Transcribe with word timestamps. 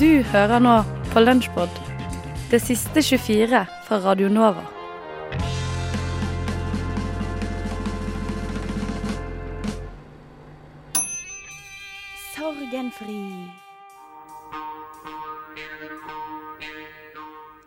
Du 0.00 0.22
hører 0.32 0.62
nå 0.62 0.76
på 1.10 1.20
Lunsjpod, 1.20 1.72
det 2.48 2.60
siste 2.62 3.02
24 3.02 3.64
fra 3.86 3.98
Radio 4.04 4.28
Nova. 4.32 4.62
Sorgenfri. 12.30 13.18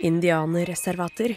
Indianerreservater, 0.03 1.35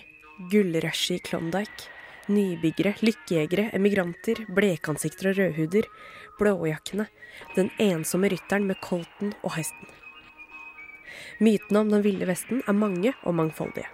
gullrushet 0.51 1.19
i 1.19 1.23
Klondyke, 1.29 1.91
nybyggere, 2.33 2.97
lykkejegere, 3.05 3.69
emigranter, 3.77 4.47
blekansikter 4.55 5.31
og 5.35 5.39
rødhuder, 5.43 5.87
blåjakkene, 6.41 7.07
den 7.59 7.71
ensomme 7.79 8.33
rytteren 8.33 8.67
med 8.67 8.81
kolten 8.83 9.35
og 9.43 9.59
hesten. 9.59 9.97
Mytene 11.39 11.83
om 11.83 11.91
den 11.93 12.05
ville 12.05 12.29
vesten 12.29 12.63
er 12.65 12.77
mange 12.77 13.13
og 13.23 13.35
mangfoldige, 13.37 13.89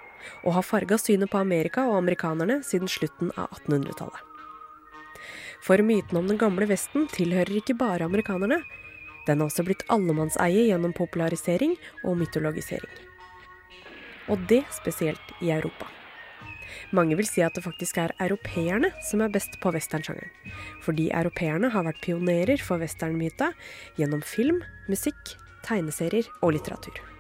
og 0.47 0.55
har 0.59 0.67
farga 0.67 0.99
synet 1.01 1.31
på 1.33 1.41
Amerika 1.43 1.89
og 1.89 1.97
amerikanerne 1.99 2.61
siden 2.67 2.91
slutten 2.91 3.33
av 3.35 3.51
1800-tallet. 3.65 4.29
For 5.63 5.83
myten 5.83 6.19
om 6.19 6.27
den 6.31 6.39
gamle 6.39 6.67
vesten 6.71 7.09
tilhører 7.11 7.59
ikke 7.61 7.79
bare 7.79 8.07
amerikanerne. 8.07 8.61
Den 9.29 9.39
har 9.39 9.51
også 9.51 9.63
blitt 9.67 9.85
allemannseie 9.95 10.67
gjennom 10.69 10.95
popularisering 10.95 11.77
og 12.03 12.17
mytologisering. 12.19 12.91
Og 14.31 14.43
det 14.51 14.65
spesielt 14.75 15.35
i 15.43 15.53
Europa. 15.55 15.87
Mange 16.91 17.19
vil 17.19 17.29
si 17.29 17.43
at 17.45 17.55
det 17.55 17.65
faktisk 17.65 17.99
er 18.03 18.15
europeerne 18.23 18.91
som 19.07 19.23
er 19.23 19.31
best 19.35 19.59
på 19.63 19.71
westernsjangeren. 19.75 20.31
Fordi 20.83 21.11
europeerne 21.11 21.71
har 21.75 21.87
vært 21.87 22.03
pionerer 22.03 22.63
for 22.63 22.83
westernmyta 22.83 23.53
gjennom 23.99 24.23
film, 24.27 24.63
musikk, 24.91 25.37
tegneserier 25.67 26.27
og 26.41 26.57
litteratur. 26.57 27.12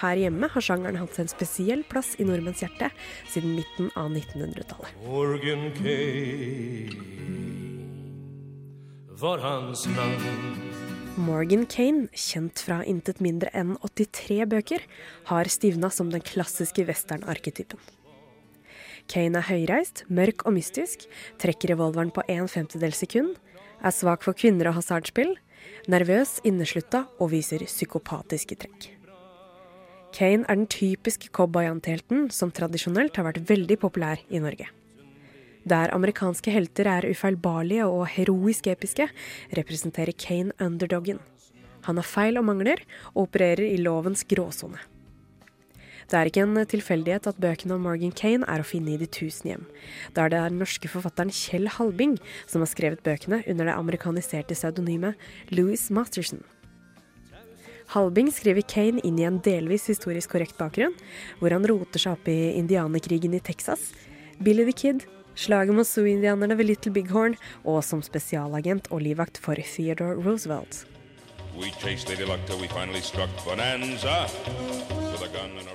Her 0.00 0.16
hjemme 0.16 0.48
har 0.48 0.64
sjangeren 0.64 0.96
hatt 0.96 1.18
en 1.20 1.28
spesiell 1.28 1.82
plass 1.84 2.14
i 2.16 2.24
nordmenns 2.24 2.62
hjerte 2.64 2.88
siden 3.28 3.52
midten 3.58 3.90
av 4.00 4.08
1900-tallet. 4.08 4.94
Morgan 5.04 5.66
Kane 5.76 7.18
var 9.20 9.42
hans 9.44 9.84
navn. 9.92 10.70
Morgan 11.20 11.66
Kane, 11.68 12.06
kjent 12.16 12.62
fra 12.64 12.78
intet 12.88 13.18
mindre 13.20 13.50
enn 13.52 13.74
83 13.84 14.46
bøker, 14.48 14.86
har 15.28 15.50
stivna 15.52 15.90
som 15.92 16.08
den 16.08 16.24
klassiske 16.24 16.86
westernarketypen. 16.88 17.82
Kane 19.10 19.42
er 19.42 19.48
høyreist, 19.50 20.06
mørk 20.08 20.46
og 20.46 20.54
mystisk, 20.56 21.04
trekker 21.42 21.74
revolveren 21.74 22.14
på 22.14 22.24
en 22.30 22.48
femtedel 22.48 22.96
sekund, 22.96 23.34
er 23.84 23.92
svak 23.92 24.24
for 24.24 24.38
kvinner 24.38 24.70
og 24.70 24.78
hasardspill, 24.78 25.34
nervøs, 25.92 26.38
inneslutta 26.46 27.04
og 27.18 27.34
viser 27.34 27.66
psykopatiske 27.68 28.62
trekk. 28.64 28.99
Kane 30.14 30.44
er 30.48 30.58
den 30.58 30.68
typiske 30.70 31.30
cowboyantelten 31.34 32.28
som 32.34 32.52
tradisjonelt 32.54 33.16
har 33.16 33.28
vært 33.28 33.42
veldig 33.48 33.78
populær 33.82 34.22
i 34.28 34.42
Norge. 34.42 34.68
Der 35.68 35.92
amerikanske 35.94 36.52
helter 36.54 36.88
er 36.88 37.08
ufeilbarlige 37.10 37.86
og 37.86 38.06
heroisk 38.08 38.66
episke, 38.72 39.10
representerer 39.56 40.16
Kane 40.16 40.56
underdoggen. 40.58 41.20
Han 41.86 42.00
har 42.00 42.08
feil 42.08 42.40
og 42.40 42.46
mangler, 42.48 42.80
og 43.14 43.28
opererer 43.28 43.66
i 43.68 43.80
lovens 43.80 44.24
gråsone. 44.28 44.80
Det 46.10 46.18
er 46.18 46.26
ikke 46.26 46.42
en 46.42 46.58
tilfeldighet 46.66 47.28
at 47.30 47.38
bøkene 47.38 47.76
om 47.76 47.84
Morgan 47.86 48.10
Kane 48.10 48.46
er 48.50 48.64
å 48.64 48.66
finne 48.66 48.96
i 48.96 48.98
De 48.98 49.06
tusen 49.06 49.52
hjem. 49.52 49.66
Da 50.16 50.24
er 50.24 50.32
det 50.32 50.40
den 50.42 50.58
norske 50.58 50.90
forfatteren 50.90 51.30
Kjell 51.30 51.70
Halbing 51.70 52.16
som 52.50 52.64
har 52.64 52.70
skrevet 52.72 53.04
bøkene 53.06 53.44
under 53.46 53.70
det 53.70 53.76
amerikaniserte 53.76 54.56
pseudonymet 54.58 55.14
Louis 55.54 55.86
Masterson. 55.94 56.42
Halbing 57.90 58.28
skriver 58.30 58.62
Kane 58.62 59.00
inn 59.02 59.16
i 59.18 59.24
en 59.26 59.40
delvis 59.42 59.88
historisk 59.90 60.30
korrekt 60.30 60.54
bakgrunn, 60.60 60.92
hvor 61.40 61.50
han 61.50 61.64
roter 61.66 61.98
seg 61.98 62.14
opp 62.14 62.28
i 62.30 62.52
indianerkrigen 62.54 63.34
i 63.34 63.40
Texas, 63.42 63.88
Billy 64.38 64.62
the 64.68 64.74
Kid, 64.78 65.02
slaget 65.34 65.74
mot 65.74 65.88
Sioux-indianerne 65.88 66.54
ved 66.54 66.68
Little 66.68 66.92
Bighorn, 66.94 67.34
og 67.66 67.80
som 67.82 68.04
spesialagent 68.06 68.86
og 68.94 69.02
livvakt 69.02 69.42
for 69.42 69.58
Theodore 69.58 70.14
Roosevelt. 70.22 70.84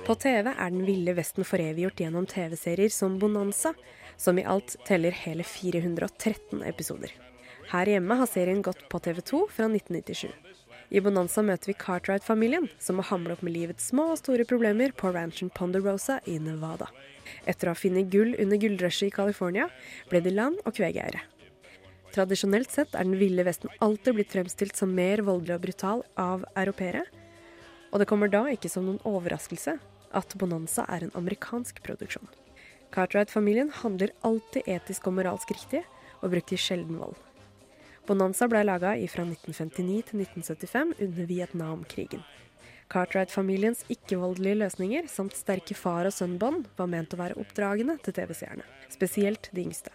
På 0.06 0.16
TV 0.16 0.48
er 0.56 0.70
Den 0.72 0.88
ville 0.88 1.18
vesten 1.20 1.44
foreviggjort 1.44 2.00
gjennom 2.00 2.24
TV-serier 2.24 2.96
som 2.96 3.20
Bonanza, 3.20 3.74
som 4.16 4.40
i 4.40 4.48
alt 4.48 4.78
teller 4.88 5.12
hele 5.12 5.44
413 5.44 6.64
episoder. 6.64 7.12
Her 7.68 7.92
hjemme 7.92 8.16
har 8.16 8.28
serien 8.30 8.64
gått 8.64 8.88
på 8.88 9.04
TV2 9.04 9.48
fra 9.52 9.68
1997. 9.68 10.32
I 10.86 11.00
Bonanza 11.02 11.42
møter 11.42 11.72
vi 11.72 11.74
Cartwright-familien, 11.80 12.68
som 12.78 13.00
må 13.00 13.04
hamle 13.08 13.34
opp 13.34 13.42
med 13.42 13.56
livets 13.56 13.88
små 13.90 14.12
og 14.12 14.20
store 14.20 14.46
problemer 14.46 14.92
på 14.94 15.10
ranchen 15.10 15.50
Ponderosa 15.50 16.20
i 16.30 16.36
Nevada. 16.38 16.86
Etter 17.42 17.66
å 17.66 17.74
ha 17.74 17.78
funnet 17.78 18.06
gull 18.12 18.36
under 18.38 18.60
gullrushet 18.62 19.10
i 19.10 19.16
California, 19.16 19.66
ble 20.10 20.22
de 20.22 20.30
land- 20.30 20.62
og 20.62 20.76
kvegeiere. 20.78 21.24
Tradisjonelt 22.14 22.70
sett 22.70 22.94
er 22.94 23.04
den 23.04 23.18
ville 23.18 23.44
vesten 23.44 23.72
alltid 23.82 24.14
blitt 24.14 24.32
fremstilt 24.32 24.78
som 24.78 24.94
mer 24.94 25.24
voldelig 25.26 25.58
og 25.58 25.66
brutal 25.66 26.06
av 26.16 26.46
europeere. 26.54 27.02
Og 27.90 28.00
det 28.00 28.06
kommer 28.08 28.30
da 28.30 28.46
ikke 28.52 28.70
som 28.70 28.86
noen 28.86 29.02
overraskelse 29.04 29.76
at 30.16 30.38
Bonanza 30.38 30.86
er 30.86 31.04
en 31.04 31.14
amerikansk 31.18 31.82
produksjon. 31.82 32.30
Cartwright-familien 32.94 33.74
handler 33.82 34.14
alltid 34.24 34.70
etisk 34.70 35.10
og 35.10 35.18
moralsk 35.18 35.50
riktig, 35.50 35.82
og 36.22 36.32
bruker 36.32 36.56
sjelden 36.56 36.96
vold. 37.02 37.18
Bonanza 38.06 38.46
ble 38.46 38.60
laga 38.62 38.92
fra 39.10 39.24
1959 39.26 40.02
til 40.06 40.20
1975 40.22 40.92
under 41.02 41.26
Vietnamkrigen. 41.26 42.20
Cartwright-familiens 42.86 43.80
ikke-voldelige 43.90 44.60
løsninger 44.60 45.08
samt 45.10 45.34
sterke 45.34 45.74
far- 45.74 46.06
og 46.06 46.14
sønn-bånd 46.14 46.68
var 46.78 46.86
ment 46.86 47.16
å 47.16 47.18
være 47.18 47.38
oppdragende 47.42 47.96
til 48.06 48.14
TV-seerne, 48.14 48.62
spesielt 48.94 49.50
de 49.50 49.64
yngste. 49.66 49.90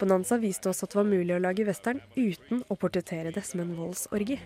Bonanza 0.00 0.40
viste 0.42 0.72
oss 0.72 0.82
at 0.82 0.90
det 0.90 0.98
var 0.98 1.06
mulig 1.06 1.36
å 1.36 1.38
lage 1.44 1.68
western 1.68 2.02
uten 2.16 2.64
å 2.66 2.74
portrettere 2.74 3.30
det 3.30 3.46
som 3.46 3.62
en 3.62 3.70
voldsorgi. 3.78 4.40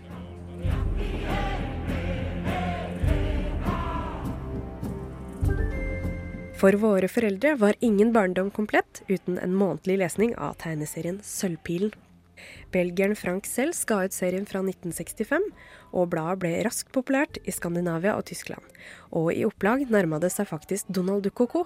For 6.61 6.77
våre 6.79 7.09
foreldre 7.09 7.57
var 7.57 7.73
ingen 7.81 8.13
barndom 8.13 8.53
komplett 8.53 9.01
uten 9.09 9.41
en 9.41 9.57
månedlig 9.57 9.97
lesning 10.05 10.37
av 10.37 10.61
tegneserien 10.61 11.23
Sølvpilen 11.25 11.91
Belgieren 12.73 13.15
Frank 13.15 13.47
selv 13.49 13.77
ga 13.87 14.01
ut 14.05 14.15
serien 14.15 14.45
fra 14.49 14.61
1965, 14.63 15.49
og 15.93 16.09
bladet 16.13 16.41
ble 16.41 16.51
raskt 16.65 16.91
populært 16.95 17.39
i 17.45 17.53
Skandinavia 17.53 18.17
og 18.17 18.27
Tyskland. 18.29 18.63
Og 19.11 19.31
i 19.33 19.45
opplag 19.47 19.85
nærma 19.91 20.19
det 20.23 20.33
seg 20.33 20.49
faktisk 20.49 20.89
Donald 20.89 21.29
co. 21.37 21.65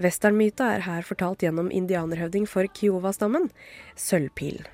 Westernmyta 0.00 0.70
er 0.72 0.86
her 0.86 1.04
fortalt 1.04 1.44
gjennom 1.44 1.68
indianerhøvding 1.70 2.46
for 2.48 2.64
Kiowa-stammen, 2.64 3.50
Sølvpilen. 3.96 4.64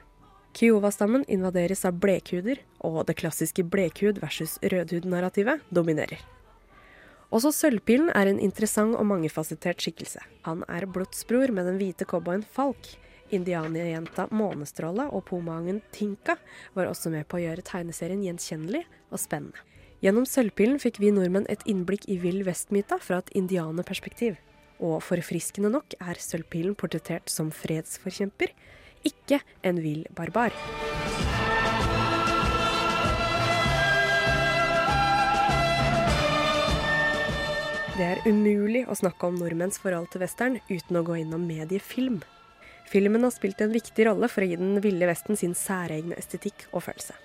Kiowa-stammen 0.59 1.27
invaderes 1.31 1.85
av 1.87 1.99
blekhuder, 2.03 2.63
og 2.83 3.05
det 3.07 3.19
klassiske 3.19 3.63
blekhud 3.67 4.23
versus 4.23 4.57
rødhud-narrativet 4.63 5.63
dominerer. 5.75 6.23
Også 7.35 7.53
Sølvpilen 7.53 8.09
er 8.17 8.31
en 8.31 8.41
interessant 8.41 8.97
og 8.97 9.05
mangefasettert 9.11 9.83
skikkelse. 9.85 10.23
Han 10.47 10.65
er 10.71 10.87
blodsbror 10.89 11.53
med 11.53 11.69
den 11.69 11.77
hvite 11.83 12.07
cowboyen 12.09 12.47
Falk, 12.55 12.95
Indianerjenta 13.35 14.29
Månestråle 14.35 15.09
og 15.13 15.25
pomangen 15.29 15.81
Tinka 15.95 16.39
var 16.77 16.91
også 16.91 17.13
med 17.13 17.29
på 17.29 17.39
å 17.39 17.43
gjøre 17.43 17.65
tegneserien 17.67 18.23
gjenkjennelig 18.25 18.85
og 19.11 19.21
spennende. 19.23 19.65
Gjennom 19.99 20.29
Sølvpillen 20.31 20.79
fikk 20.79 21.01
vi 21.03 21.11
nordmenn 21.11 21.49
et 21.51 21.65
innblikk 21.67 22.05
i 22.07 22.21
vill 22.23 22.45
vest-myta 22.47 23.01
fra 23.03 23.19
et 23.19 23.33
indianerperspektiv. 23.39 24.37
Og 24.79 25.01
forfriskende 25.03 25.73
nok 25.75 25.97
er 25.99 26.21
Sølvpillen 26.23 26.79
portrettert 26.79 27.33
som 27.33 27.51
fredsforkjemper, 27.51 28.55
ikke 29.09 29.41
en 29.67 29.83
vill 29.83 30.07
barbar. 30.15 30.55
Det 37.99 38.07
er 38.07 38.23
umulig 38.31 38.85
å 38.87 38.95
snakke 38.95 39.27
om 39.27 39.41
nordmenns 39.41 39.81
forhold 39.83 40.13
til 40.13 40.23
western 40.23 40.61
uten 40.71 41.01
å 41.01 41.03
gå 41.03 41.19
innom 41.25 41.43
mediefilm. 41.51 42.21
Filmen 42.89 43.25
har 43.27 43.33
spilt 43.35 43.61
en 43.61 43.73
viktig 43.75 44.07
rolle 44.09 44.29
for 44.33 44.45
å 44.45 44.49
gi 44.49 44.57
den 44.57 44.79
ville 44.81 45.09
vesten 45.11 45.37
sin 45.37 45.55
særegne 45.57 46.17
estetikk 46.17 46.65
og 46.73 46.87
følelse. 46.87 47.17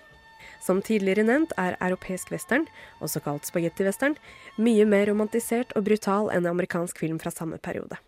Som 0.64 0.82
tidligere 0.84 1.26
nevnt 1.28 1.52
er 1.60 1.78
europeisk 1.84 2.32
western, 2.32 2.66
også 3.04 3.22
kalt 3.24 3.48
spagettivestern, 3.48 4.16
mye 4.60 4.86
mer 4.88 5.10
romantisert 5.12 5.72
og 5.76 5.86
brutal 5.88 6.32
enn 6.36 6.48
amerikansk 6.48 7.00
film 7.00 7.20
fra 7.20 7.32
samme 7.32 7.60
periode. 7.64 8.00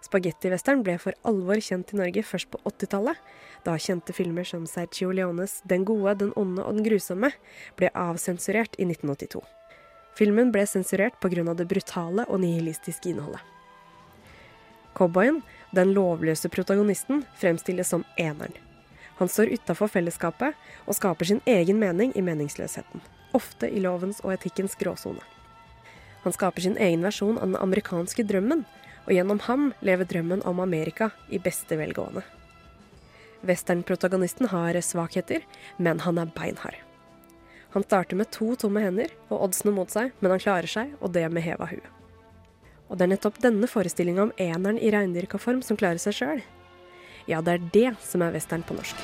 Spagettivestern 0.00 0.82
ble 0.82 0.96
for 0.98 1.14
alvor 1.28 1.60
kjent 1.60 1.92
i 1.92 1.98
Norge 2.00 2.22
først 2.24 2.48
på 2.50 2.60
80-tallet, 2.70 3.18
da 3.66 3.76
kjente 3.76 4.14
filmer 4.16 4.46
som 4.48 4.64
Sergio 4.66 5.10
Leones 5.12 5.58
Den 5.68 5.84
gode, 5.84 6.16
den 6.22 6.32
onde 6.40 6.64
og 6.64 6.78
den 6.78 6.86
grusomme 6.86 7.32
ble 7.76 7.92
avsensurert 7.94 8.78
i 8.78 8.88
1982. 8.88 9.42
Filmen 10.18 10.50
ble 10.54 10.64
sensurert 10.66 11.20
pga. 11.20 11.54
det 11.54 11.68
brutale 11.68 12.24
og 12.28 12.40
nihilistiske 12.40 13.10
innholdet. 13.12 13.42
Cowboyen 14.96 15.42
den 15.76 15.94
lovløse 15.94 16.48
protagonisten 16.48 17.24
fremstilles 17.38 17.88
som 17.88 18.04
eneren. 18.18 18.54
Han 19.20 19.28
står 19.28 19.52
utafor 19.52 19.90
fellesskapet 19.92 20.56
og 20.86 20.96
skaper 20.96 21.28
sin 21.28 21.42
egen 21.46 21.78
mening 21.78 22.12
i 22.16 22.24
meningsløsheten. 22.24 23.00
ofte 23.32 23.68
i 23.70 23.80
lovens 23.80 24.18
og 24.24 24.32
etikkens 24.34 24.74
gråsone. 24.74 25.22
Han 26.24 26.34
skaper 26.34 26.64
sin 26.64 26.76
egen 26.82 27.04
versjon 27.06 27.38
av 27.38 27.46
den 27.46 27.60
amerikanske 27.60 28.24
drømmen, 28.26 28.64
og 29.06 29.12
gjennom 29.14 29.38
ham 29.46 29.70
lever 29.86 30.08
drømmen 30.10 30.42
om 30.42 30.58
Amerika 30.60 31.10
i 31.30 31.38
beste 31.38 31.78
velgående. 31.78 32.24
Westernprotagonisten 33.46 34.50
har 34.50 34.80
svakheter, 34.82 35.46
men 35.78 36.00
han 36.00 36.18
er 36.18 36.34
beinhard. 36.34 36.76
Han 37.70 37.86
starter 37.86 38.18
med 38.18 38.32
to 38.34 38.56
tomme 38.58 38.82
hender 38.82 39.14
og 39.30 39.46
oddsene 39.46 39.72
mot 39.72 39.90
seg, 39.90 40.10
men 40.20 40.34
han 40.34 40.42
klarer 40.42 40.66
seg, 40.68 40.92
og 41.00 41.14
det 41.14 41.28
med 41.30 41.46
heva 41.46 41.70
hue. 41.70 41.99
Og 42.90 42.98
det 42.98 43.06
er 43.06 43.12
nettopp 43.12 43.38
denne 43.38 43.68
forestillinga 43.70 44.24
om 44.26 44.32
eneren 44.34 44.78
i 44.82 44.90
reindyrka-form 44.90 45.62
som 45.62 45.78
klarer 45.78 46.02
seg 46.02 46.16
sjøl. 46.16 46.40
Ja, 47.30 47.38
det 47.38 47.52
er 47.52 47.68
det 47.74 47.90
som 48.02 48.24
er 48.26 48.34
western 48.34 48.66
på 48.66 48.74
norsk. 48.74 48.98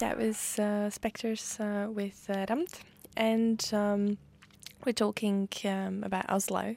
That 0.00 0.18
was 0.18 0.58
uh, 0.58 0.90
Spectres 0.90 1.60
uh, 1.60 1.86
with 1.88 2.24
uh, 2.28 2.46
Ramt, 2.48 2.80
and 3.16 3.62
um, 3.72 4.16
we're 4.84 4.92
talking 4.92 5.46
um, 5.64 6.02
about 6.02 6.24
Oslo 6.28 6.74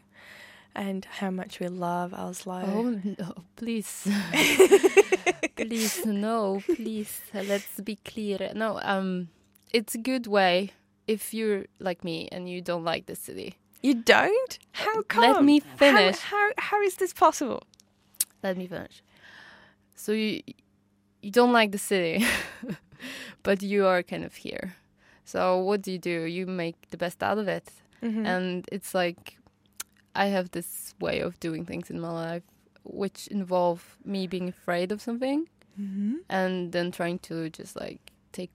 and 0.75 1.05
how 1.05 1.29
much 1.31 1.59
we 1.59 1.67
love 1.67 2.13
Oslo. 2.13 2.63
Oh, 2.65 3.01
no, 3.19 3.43
please. 3.55 4.07
please, 5.55 6.05
no, 6.05 6.61
please. 6.65 7.21
Let's 7.33 7.79
be 7.81 7.97
clear. 7.97 8.51
No, 8.55 8.79
um, 8.83 9.29
it's 9.71 9.95
a 9.95 9.97
good 9.97 10.27
way 10.27 10.71
if 11.07 11.33
you're 11.33 11.65
like 11.79 12.03
me 12.03 12.27
and 12.31 12.49
you 12.49 12.61
don't 12.61 12.83
like 12.83 13.05
the 13.05 13.15
city. 13.15 13.55
You 13.81 13.95
don't? 13.95 14.59
How 14.71 15.01
come? 15.03 15.21
Let 15.21 15.43
me 15.43 15.59
finish. 15.59 16.17
how, 16.19 16.51
how 16.57 16.81
is 16.81 16.95
this 16.95 17.13
possible? 17.13 17.63
Let 18.41 18.57
me 18.57 18.67
finish. 18.67 19.03
So 19.95 20.11
you 20.11 20.41
you 21.21 21.31
don't 21.31 21.53
like 21.53 21.71
the 21.71 21.77
city, 21.77 22.25
but 23.43 23.61
you 23.61 23.85
are 23.85 24.03
kind 24.03 24.23
of 24.25 24.35
here. 24.35 24.75
So 25.25 25.57
what 25.59 25.81
do 25.81 25.91
you 25.91 25.97
do? 25.99 26.23
You 26.23 26.45
make 26.45 26.89
the 26.89 26.97
best 26.97 27.23
out 27.23 27.37
of 27.37 27.47
it, 27.47 27.69
Mhm. 28.01 28.25
and 28.25 28.65
it's 28.71 28.93
like 28.93 29.37
I 30.15 30.27
have 30.27 30.51
this 30.51 30.93
way 30.99 31.19
of 31.21 31.39
doing 31.39 31.65
things 31.65 31.89
in 31.89 31.99
my 31.99 32.11
life, 32.11 32.43
which 32.83 33.27
involve 33.27 33.97
me 34.05 34.27
being 34.27 34.49
afraid 34.49 34.91
of 34.91 35.01
something 35.01 35.47
Mhm. 35.79 36.17
and 36.29 36.71
then 36.71 36.91
trying 36.91 37.19
to 37.19 37.49
just 37.49 37.75
like 37.75 37.99
take 38.31 38.51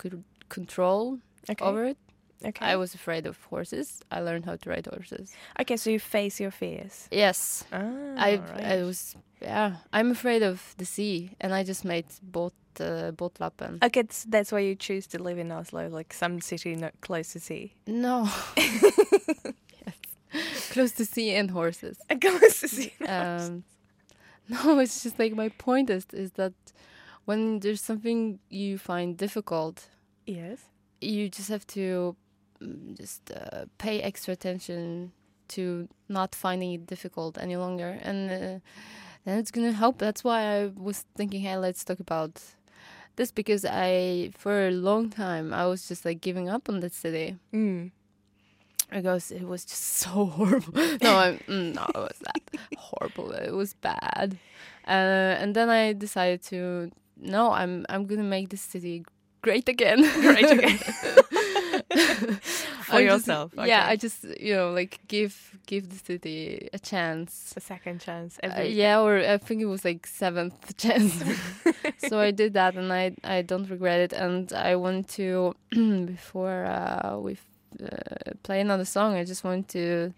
control 0.49 1.19
Okay. 1.51 1.65
over 1.65 1.85
it. 1.85 1.97
okay. 2.45 2.65
I 2.73 2.77
was 2.77 2.95
afraid 2.95 3.27
of 3.27 3.37
horses. 3.51 4.01
I 4.13 4.21
learned 4.21 4.45
how 4.47 4.57
to 4.57 4.71
ride 4.71 4.87
horses. 4.87 5.33
okay, 5.61 5.77
so 5.77 5.91
you 5.91 5.99
face 5.99 6.39
your 6.41 6.53
fears. 6.53 7.09
Yes, 7.11 7.65
Ah, 7.73 7.81
I 8.17 8.37
right. 8.37 8.65
I 8.79 8.83
was 8.85 9.17
yeah. 9.43 9.77
I'm 9.93 10.11
afraid 10.11 10.43
of 10.43 10.75
the 10.79 10.85
sea, 10.85 11.31
and 11.41 11.53
I 11.55 11.65
just 11.65 11.85
made 11.85 12.07
boat 12.23 12.55
uh, 12.81 13.11
båtlappen. 13.13 13.83
Okay, 13.83 14.03
that's, 14.03 14.25
that's 14.31 14.53
why 14.53 14.61
you 14.61 14.77
choose 14.77 15.07
to 15.09 15.19
live 15.23 15.39
in 15.41 15.51
Oslo, 15.51 15.89
like 15.89 16.13
some 16.15 16.41
city 16.41 16.77
not 16.77 16.93
close 17.01 17.33
to 17.33 17.41
sea. 17.41 17.73
No. 17.87 18.29
Close 20.71 20.93
to 20.93 21.05
sea 21.05 21.35
and 21.35 21.51
horses. 21.51 21.99
close 22.21 22.61
to 22.61 22.69
sea. 22.69 22.93
Um, 23.07 23.65
no, 24.49 24.79
it's 24.79 25.03
just 25.03 25.19
like 25.19 25.35
my 25.35 25.49
point 25.51 25.91
is 25.91 26.07
is 26.13 26.33
that 26.33 26.53
when 27.25 27.61
there's 27.61 27.81
something 27.81 28.39
you 28.49 28.79
find 28.79 29.17
difficult, 29.17 29.89
yes. 30.27 30.59
you 31.01 31.29
just 31.29 31.49
have 31.49 31.67
to 31.69 32.17
mm, 32.63 32.97
just 32.97 33.31
uh, 33.31 33.67
pay 33.79 34.01
extra 34.01 34.33
attention 34.33 35.13
to 35.49 35.89
not 36.09 36.35
finding 36.35 36.73
it 36.73 36.87
difficult 36.87 37.39
any 37.39 37.57
longer, 37.57 37.99
and 38.03 38.31
uh, 38.31 38.59
then 39.25 39.39
it's 39.39 39.51
gonna 39.51 39.73
help. 39.73 39.99
That's 39.99 40.25
why 40.25 40.43
I 40.43 40.67
was 40.67 41.05
thinking, 41.17 41.41
hey, 41.43 41.57
let's 41.57 41.85
talk 41.85 42.01
about 42.01 42.43
this 43.17 43.31
because 43.31 43.65
I, 43.65 44.31
for 44.37 44.69
a 44.69 44.71
long 44.71 45.11
time, 45.11 45.53
I 45.53 45.67
was 45.67 45.87
just 45.89 46.05
like 46.05 46.21
giving 46.21 46.49
up 46.49 46.69
on 46.69 46.81
the 46.81 46.89
city 46.89 47.37
Mm. 47.53 47.91
Because 48.91 49.31
it 49.31 49.43
was 49.45 49.65
just 49.65 49.83
so 50.05 50.27
horrible. 50.27 50.73
no, 51.03 51.17
I'm, 51.17 51.39
mm, 51.49 51.75
no, 51.75 51.85
it 51.95 51.97
was 51.99 52.19
that 52.25 52.43
horrible. 52.77 53.31
It 53.33 53.53
was 53.53 53.75
bad, 53.75 54.39
uh, 54.87 54.91
and 55.41 55.55
then 55.55 55.69
I 55.71 55.93
decided 55.93 56.43
to 56.45 56.91
no, 57.21 57.53
I'm 57.53 57.85
I'm 57.89 58.07
gonna 58.07 58.23
make 58.23 58.49
this 58.51 58.63
city 58.63 59.05
great 59.43 59.69
again. 59.69 60.01
Great 60.21 60.51
again. 60.51 60.79
For 61.89 62.97
I'm 62.97 63.07
just- 63.07 63.27
yourself, 63.27 63.53
Yeah. 63.57 63.87
I 63.87 63.97
just 63.97 64.25
you 64.41 64.55
know 64.55 64.71
like 64.73 65.01
give 65.09 65.59
give 65.67 65.91
the 65.91 65.97
city 65.99 66.69
a 66.73 66.79
chance. 66.79 67.53
A 67.57 67.61
second 67.61 68.01
chance. 68.01 68.39
Uh, 68.43 68.63
yeah, 68.63 69.01
or 69.01 69.19
I 69.19 69.37
think 69.39 69.61
it 69.63 69.67
was 69.67 69.85
like 69.85 70.07
seventh 70.07 70.77
chance. 70.85 71.23
so 72.09 72.19
I 72.19 72.31
did 72.31 72.55
that, 72.55 72.77
and 72.77 72.93
I 72.93 73.13
I 73.25 73.43
don't 73.43 73.69
regret 73.69 74.01
it. 74.01 74.13
And 74.13 74.53
I 74.53 74.77
want 74.77 75.09
to 75.17 75.55
before 75.71 76.65
uh, 76.65 77.19
we 77.19 77.37
uh, 77.83 78.33
play 78.43 78.61
another 78.61 78.85
song, 78.85 79.15
I 79.15 79.25
just 79.25 79.45
want 79.45 79.69
to 79.69 80.13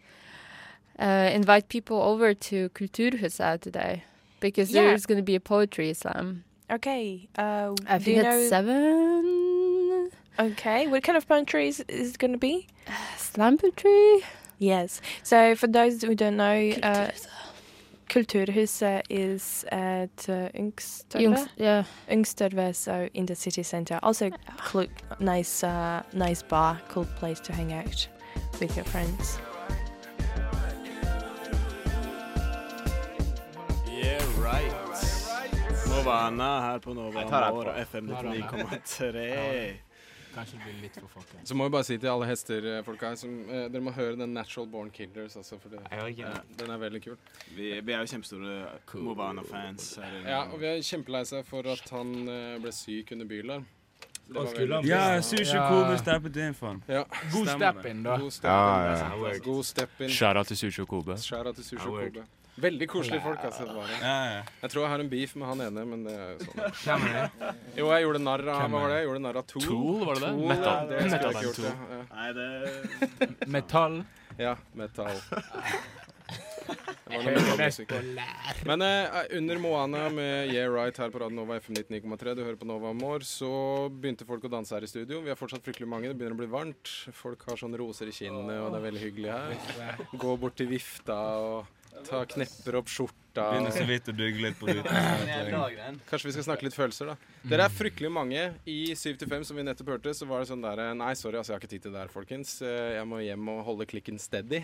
uh, 0.98 1.30
invite 1.32 1.68
people 1.68 2.00
over 2.02 2.34
to 2.34 2.68
Kulturhuset 2.70 3.60
today 3.60 4.04
because 4.40 4.70
Yeah. 4.70 4.82
there's 4.84 5.06
going 5.06 5.18
to 5.18 5.22
be 5.24 5.34
a 5.34 5.40
poetry 5.40 5.92
slam. 5.94 6.44
Okay. 6.70 7.28
Uh, 7.36 7.74
I 7.86 7.98
think 7.98 8.16
you 8.18 8.22
at 8.22 8.30
know? 8.30 8.48
seven. 8.48 10.10
Okay. 10.38 10.86
What 10.86 11.02
kind 11.02 11.18
of 11.18 11.26
poetry 11.28 11.68
is, 11.68 11.80
is 11.88 12.10
it 12.10 12.18
going 12.18 12.32
to 12.32 12.38
be? 12.38 12.66
Slam 13.16 13.58
poetry. 13.58 14.22
Yes. 14.58 15.00
So 15.22 15.54
for 15.54 15.66
those 15.66 16.02
who 16.02 16.14
don't 16.14 16.36
know, 16.36 16.70
uh, 16.82 17.10
Kulturhuset 18.10 19.02
is 19.08 19.64
at 19.70 20.28
uh, 20.28 20.48
Yngstødve. 20.54 21.22
Jungs, 21.22 21.48
yeah. 21.56 21.84
Yngstødve, 22.10 22.74
so 22.74 23.08
in 23.14 23.26
the 23.26 23.34
city 23.36 23.62
center. 23.62 24.00
Also, 24.02 24.30
nice, 25.20 25.62
uh, 25.62 26.02
nice 26.12 26.42
bar, 26.42 26.80
cool 26.88 27.06
place 27.18 27.40
to 27.40 27.52
hang 27.52 27.72
out 27.72 28.08
with 28.60 28.76
your 28.76 28.84
friends. 28.84 29.38
Yeah, 33.86 34.22
right. 34.42 34.72
Movana 35.86 36.60
her 36.60 36.78
på 36.78 36.94
Nova 36.94 37.84
FM 37.84 38.08
99,3. 38.08 39.89
Kanskje 40.34 40.58
det 40.58 40.64
blir 40.64 40.82
litt 40.82 40.94
for 41.00 41.08
fucka. 41.08 41.40
Så 41.44 41.54
må 41.58 41.64
vi 41.66 41.70
bare 41.74 41.84
si 41.84 41.96
til 41.98 42.08
alle 42.08 42.26
hesterfolk 42.28 43.00
her 43.00 43.14
som, 43.16 43.32
eh, 43.50 43.68
Dere 43.68 43.80
må 43.82 43.90
høre 43.92 44.16
den 44.16 44.32
Natural 44.34 44.68
Born 44.70 44.90
Killers, 44.90 45.36
altså, 45.36 45.58
for 45.60 45.68
det, 45.68 45.80
ja, 45.90 46.06
det. 46.06 46.58
den 46.58 46.70
er 46.70 46.78
veldig 46.78 47.02
kul. 47.04 47.16
Vi, 47.56 47.80
vi 47.80 47.92
er 47.92 47.98
jo 48.04 48.06
kjempestore 48.06 48.78
Cool. 48.86 49.02
Movana-fans. 49.02 49.96
her. 49.96 50.20
Ja, 50.28 50.42
og 50.52 50.60
vi 50.60 50.66
er 50.66 50.78
kjempelei 50.86 51.24
seg 51.26 51.44
for 51.46 51.66
at 51.66 51.90
han 51.90 52.14
eh, 52.28 52.58
ble 52.62 52.72
syk 52.72 53.12
under 53.12 53.26
bylarm. 53.26 53.66
Det 54.30 54.36
Og 54.36 54.44
var 54.46 54.52
veldig- 54.54 54.86
Ja, 54.86 55.20
Sushi 55.20 55.58
Kobe 55.58 55.98
steppet 55.98 56.36
inn 56.36 56.54
for 56.54 56.66
han. 56.68 56.82
Ja, 56.86 57.02
God 57.32 57.46
stemmer 57.48 57.72
step 57.72 57.86
in, 57.90 58.02
da. 58.04 58.16
God 58.16 58.30
step 58.32 58.44
Ja, 58.44 58.92
in. 58.92 59.22
ja, 59.24 59.32
ja. 59.32 59.38
God 59.38 59.64
step 59.64 60.00
in. 60.00 60.08
Shout-out 60.08 60.46
til 60.46 60.56
Sushi 60.56 60.82
og 60.82 60.88
Kobe. 60.88 61.16
Shout-out 61.18 61.54
til 61.56 61.64
Sushi 61.64 61.86
og. 61.88 61.98
Kobe. 62.12 62.24
Veldig 62.60 62.88
koselige 62.90 63.22
folk, 63.24 63.44
altså. 63.48 63.66
det 63.68 63.76
var 63.76 63.88
det. 63.90 63.98
Ja, 64.02 64.16
ja. 64.30 64.42
Jeg 64.62 64.72
tror 64.74 64.84
jeg 64.84 64.92
har 64.92 65.04
en 65.04 65.10
beef 65.12 65.34
med 65.40 65.50
han 65.50 65.64
ene, 65.66 65.84
men 65.92 66.04
det 66.06 66.16
er 66.16 66.30
jo 66.34 66.70
sånn. 66.82 67.06
Jo, 67.78 67.88
jeg 67.94 68.06
gjorde 68.06 68.22
narr 68.24 68.44
av 68.46 68.60
Hva 68.64 68.68
var 68.74 68.92
det? 68.92 68.98
Jeg 69.00 69.08
gjorde 69.08 69.24
narr 69.26 69.40
av 69.40 69.48
Tool. 69.54 69.66
Tool, 69.66 70.04
var 70.04 70.20
det 70.20 70.26
det? 70.26 70.32
Tool, 70.36 70.48
Metal. 70.52 70.70
Ja, 70.70 70.84
det 70.90 71.00
skulle 71.00 71.06
jeg 71.06 71.14
Metal 71.14 71.32
ikke 71.32 71.46
gjort. 71.48 71.62
Ja, 71.64 71.74
ja. 71.96 72.02
Nei, 72.16 72.28
det 72.36 73.48
Metall. 73.56 74.00
ja 74.40 74.54
metal. 74.80 75.16
Noe 77.10 77.22
metallmusikk. 77.26 77.92
Men 78.68 78.84
eh, 78.86 79.16
under 79.38 79.58
Moana 79.58 80.04
med 80.14 80.52
Yeah 80.52 80.70
Right 80.70 80.96
her 81.02 81.10
på 81.10 81.18
Radio 81.18 81.40
Nova 81.40 81.56
FM 81.58 81.74
99,3, 81.80 82.34
du 82.38 82.44
hører 82.44 82.58
på 82.60 82.68
Nova 82.68 82.92
Amor, 82.94 83.24
så 83.26 83.50
begynte 83.90 84.26
folk 84.28 84.46
å 84.46 84.52
danse 84.52 84.76
her 84.76 84.86
i 84.86 84.90
studio. 84.90 85.18
Vi 85.24 85.32
er 85.32 85.38
fortsatt 85.38 85.64
fryktelig 85.66 85.88
mange, 85.90 86.10
det 86.10 86.18
begynner 86.20 86.38
å 86.38 86.42
bli 86.44 86.50
varmt. 86.52 86.92
Folk 87.16 87.42
har 87.48 87.58
sånne 87.60 87.80
roser 87.80 88.10
i 88.10 88.14
kinnene, 88.14 88.60
og 88.62 88.70
det 88.70 88.80
er 88.80 88.86
veldig 88.86 89.02
hyggelig 89.02 89.34
her. 89.34 90.06
Gå 90.22 90.36
bort 90.40 90.58
til 90.60 90.70
vifta 90.70 91.18
og 91.42 91.79
ta 92.08 92.22
knepper 92.28 92.78
opp 92.80 92.88
skjorta. 92.90 93.16
Begynner 93.54 93.74
så 93.74 93.84
vidt 93.88 94.08
å 94.10 94.14
dugge 94.16 94.42
litt 94.42 94.58
på 94.58 94.66
ruten. 94.70 95.98
Kanskje 96.10 96.28
vi 96.30 96.34
skal 96.34 96.46
snakke 96.48 96.66
litt 96.66 96.76
følelser, 96.76 97.12
da. 97.12 97.16
Dere 97.50 97.66
er 97.68 97.74
fryktelig 97.74 98.10
mange. 98.12 98.44
I 98.68 98.92
7-5, 98.98 99.44
som 99.48 99.58
vi 99.60 99.64
nettopp 99.66 99.92
hørte, 99.94 100.14
så 100.16 100.26
var 100.28 100.42
det 100.42 100.50
sånn 100.50 100.64
derre 100.64 100.90
Nei, 100.98 101.12
sorry, 101.18 101.38
altså, 101.40 101.52
jeg 101.54 101.58
har 101.58 101.64
ikke 101.64 101.72
tid 101.76 101.86
til 101.86 101.94
det 101.96 102.02
her, 102.04 102.12
folkens. 102.12 102.56
Eh, 102.62 102.96
Jeg 102.98 103.06
må 103.10 103.20
hjem 103.24 103.48
og 103.54 103.64
holde 103.68 103.86
klikken 103.90 104.18
steady. 104.18 104.62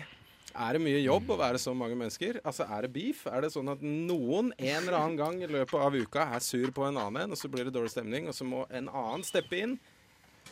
Er 0.57 0.73
det 0.77 0.81
mye 0.81 0.99
jobb 1.03 1.27
å 1.35 1.37
være 1.37 1.59
så 1.61 1.73
mange 1.77 1.95
mennesker? 1.99 2.39
Altså, 2.43 2.65
Er 2.71 2.87
det 2.87 2.93
beef? 2.95 3.25
Er 3.27 3.41
det 3.45 3.51
sånn 3.53 3.69
at 3.71 3.81
noen 3.83 4.53
en 4.57 4.79
eller 4.81 4.97
annen 4.97 5.17
gang 5.19 5.41
i 5.43 5.47
løpet 5.51 5.75
av 5.79 5.93
uka 5.95 6.27
er 6.35 6.39
sur 6.43 6.71
på 6.71 6.87
en 6.87 6.97
annen 6.97 7.23
en, 7.25 7.35
og 7.35 7.37
så 7.39 7.51
blir 7.51 7.67
det 7.67 7.75
dårlig 7.75 7.91
stemning, 7.93 8.27
og 8.31 8.33
så 8.35 8.47
må 8.47 8.65
en 8.71 8.87
annen 8.89 9.23
steppe 9.27 9.59
inn? 9.59 9.77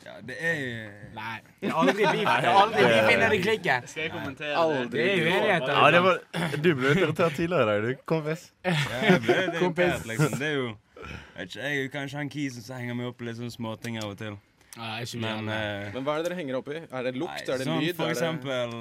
Ja, 0.06 0.16
det 0.28 0.36
er 0.40 0.62
Nei. 1.16 1.36
Det 1.62 1.70
er 1.70 1.78
aldri 1.82 1.96
beef. 2.04 2.24
Det 2.28 2.50
er 2.52 2.60
aldri 2.62 2.86
beef 2.86 3.12
innen 3.16 3.36
i 3.36 3.42
klikken. 3.44 3.88
Skal 3.92 4.04
jeg 4.04 4.14
kommentere 4.14 4.56
Aldri. 4.62 4.90
Det 4.96 5.06
er 5.06 5.22
uenigheter. 5.26 5.76
Ja, 5.78 5.92
det 5.96 6.02
var, 6.06 6.20
du 6.56 6.72
ble 6.76 6.94
litt 6.94 7.04
irritert 7.04 7.38
tidligere 7.40 7.78
i 7.78 7.86
dag, 7.90 8.02
kompis. 8.10 8.50
Ja, 8.66 8.76
jeg 9.10 9.22
ble 9.26 9.38
irritert, 9.46 10.10
liksom. 10.12 10.36
Det 10.40 10.50
er 10.52 10.60
jo 10.60 10.74
jeg 11.06 11.38
vet 11.38 11.50
ikke, 11.50 11.62
jeg 11.62 11.78
er 11.78 11.82
jo 11.84 11.90
kanskje 11.94 12.18
han 12.18 12.30
kisen 12.34 12.64
som 12.66 12.80
henger 12.80 12.96
meg 12.98 13.10
opp 13.12 13.22
i 13.22 13.28
litt 13.28 13.38
sånne 13.38 13.54
småting 13.54 14.00
av 14.02 14.14
og 14.14 14.20
til. 14.22 14.38
Nei, 14.76 15.04
ikke 15.06 15.20
Men 15.24 15.46
mye. 15.48 15.56
eh, 15.56 15.94
Men 15.96 16.04
hva 16.04 16.12
er 16.18 16.20
det 16.24 16.28
dere 16.30 16.36
henger 16.40 16.56
opp 16.60 16.68
i? 16.68 16.70
Er 16.84 17.02
det 17.08 17.14
lukt? 17.16 17.32
Nei, 17.32 17.54
er 17.54 17.58
det 17.62 17.68
sånn 17.70 17.80
lyd? 17.84 17.96
For 17.96 18.12
er 18.12 18.16
det... 18.20 18.28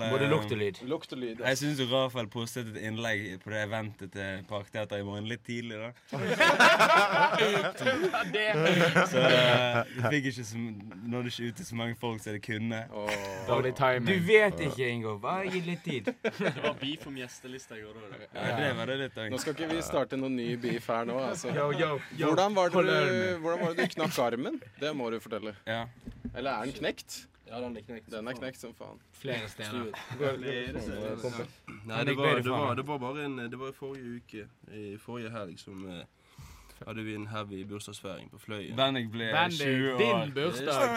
eh, 0.03 0.11
Både 0.15 0.27
lukt 0.33 0.51
og 0.55 0.59
lyd. 0.59 0.77
Lukt 0.91 1.11
og 1.15 1.19
lyd. 1.23 1.37
ja. 1.39 1.45
Jeg 1.53 1.57
syns 1.61 1.79
Rafael 1.93 2.27
postet 2.33 2.67
et 2.73 2.79
innlegg 2.89 3.21
på 3.45 3.49
det 3.55 3.61
eventet 3.69 4.09
til 4.17 4.31
Parkteatret 4.51 4.99
i 5.05 5.07
morgen 5.07 5.27
litt 5.31 5.45
tidlig, 5.47 5.77
da. 5.79 5.91
Så 9.11 9.19
uh, 9.21 9.29
fikk 10.11 10.25
ikke 10.31 10.45
så, 10.45 10.57
nådde 10.59 11.29
ikke 11.31 11.49
ut 11.51 11.57
til 11.61 11.67
så 11.69 11.75
mange 11.79 11.97
folk 12.01 12.23
som 12.23 12.33
det 12.37 12.43
kunne. 12.45 12.81
Oh. 12.95 13.11
Dårlig 13.49 13.75
timing. 13.79 14.09
Du 14.09 14.27
vet 14.27 14.61
ikke, 14.67 14.89
Ingo. 14.89 15.17
Bare 15.23 15.47
gi 15.53 15.61
litt 15.67 15.85
tid. 15.87 16.11
Det 16.25 16.55
var 16.63 16.77
beef 16.81 17.07
om 17.11 17.17
gjestelista 17.19 17.77
i 17.79 17.83
går 17.85 17.95
òg. 18.03 18.15
Ja, 18.35 18.57
det 18.59 18.71
var 18.79 18.91
det 18.91 18.97
litt 19.03 19.21
Nå 19.31 19.39
skal 19.43 19.55
ikke 19.57 19.69
vi 19.71 19.83
starte 19.85 20.19
noen 20.21 20.37
ny 20.39 20.49
beef 20.61 20.89
her 20.91 21.07
nå, 21.09 21.19
altså. 21.31 21.53
Yo, 21.55 21.71
yo, 21.79 21.91
yo. 22.19 22.31
Hvordan 22.33 22.57
var 22.57 22.73
det 22.75 22.81
hvordan 23.43 23.61
var 23.65 23.77
det 23.79 23.89
du 23.89 23.95
knakk 23.97 24.19
armen? 24.25 24.61
Det 24.81 24.95
må 24.97 25.11
du 25.13 25.19
fortelle. 25.23 25.55
Ja. 25.69 25.84
Eller 26.35 26.51
er 26.51 26.65
den 26.65 26.73
knekt? 26.73 27.29
Ja, 27.47 27.61
den 27.61 27.77
er 27.77 27.81
knekt. 27.87 28.11
Den 28.11 28.29
er 28.29 28.33
knekt 28.33 28.61
som 28.61 28.75
faen. 28.75 29.01
Flere 29.13 29.49
steder. 29.49 29.93
Nei, 31.85 32.05
det 32.05 32.17
var, 32.17 32.35
det, 32.41 32.51
var, 32.51 32.75
det 32.75 32.87
var 32.89 32.99
bare 32.99 33.25
en 33.25 33.39
Det 33.39 33.59
var 33.59 33.69
i 33.69 33.77
forrige 33.77 34.17
uke, 34.17 34.47
i 34.73 34.97
forrige 34.99 35.31
helg, 35.31 35.59
som 35.61 35.85
eh, 35.89 36.05
hadde 36.87 37.05
vi 37.05 37.15
en 37.15 37.27
heavy 37.27 37.65
bursdagsfeiring 37.65 38.31
på 38.31 38.39
Fløyen. 38.39 38.77
Bendik 38.77 39.11
ble 39.13 39.31
20 39.51 39.95
år. 39.95 39.99
din 39.99 40.35
bursdag. 40.35 40.89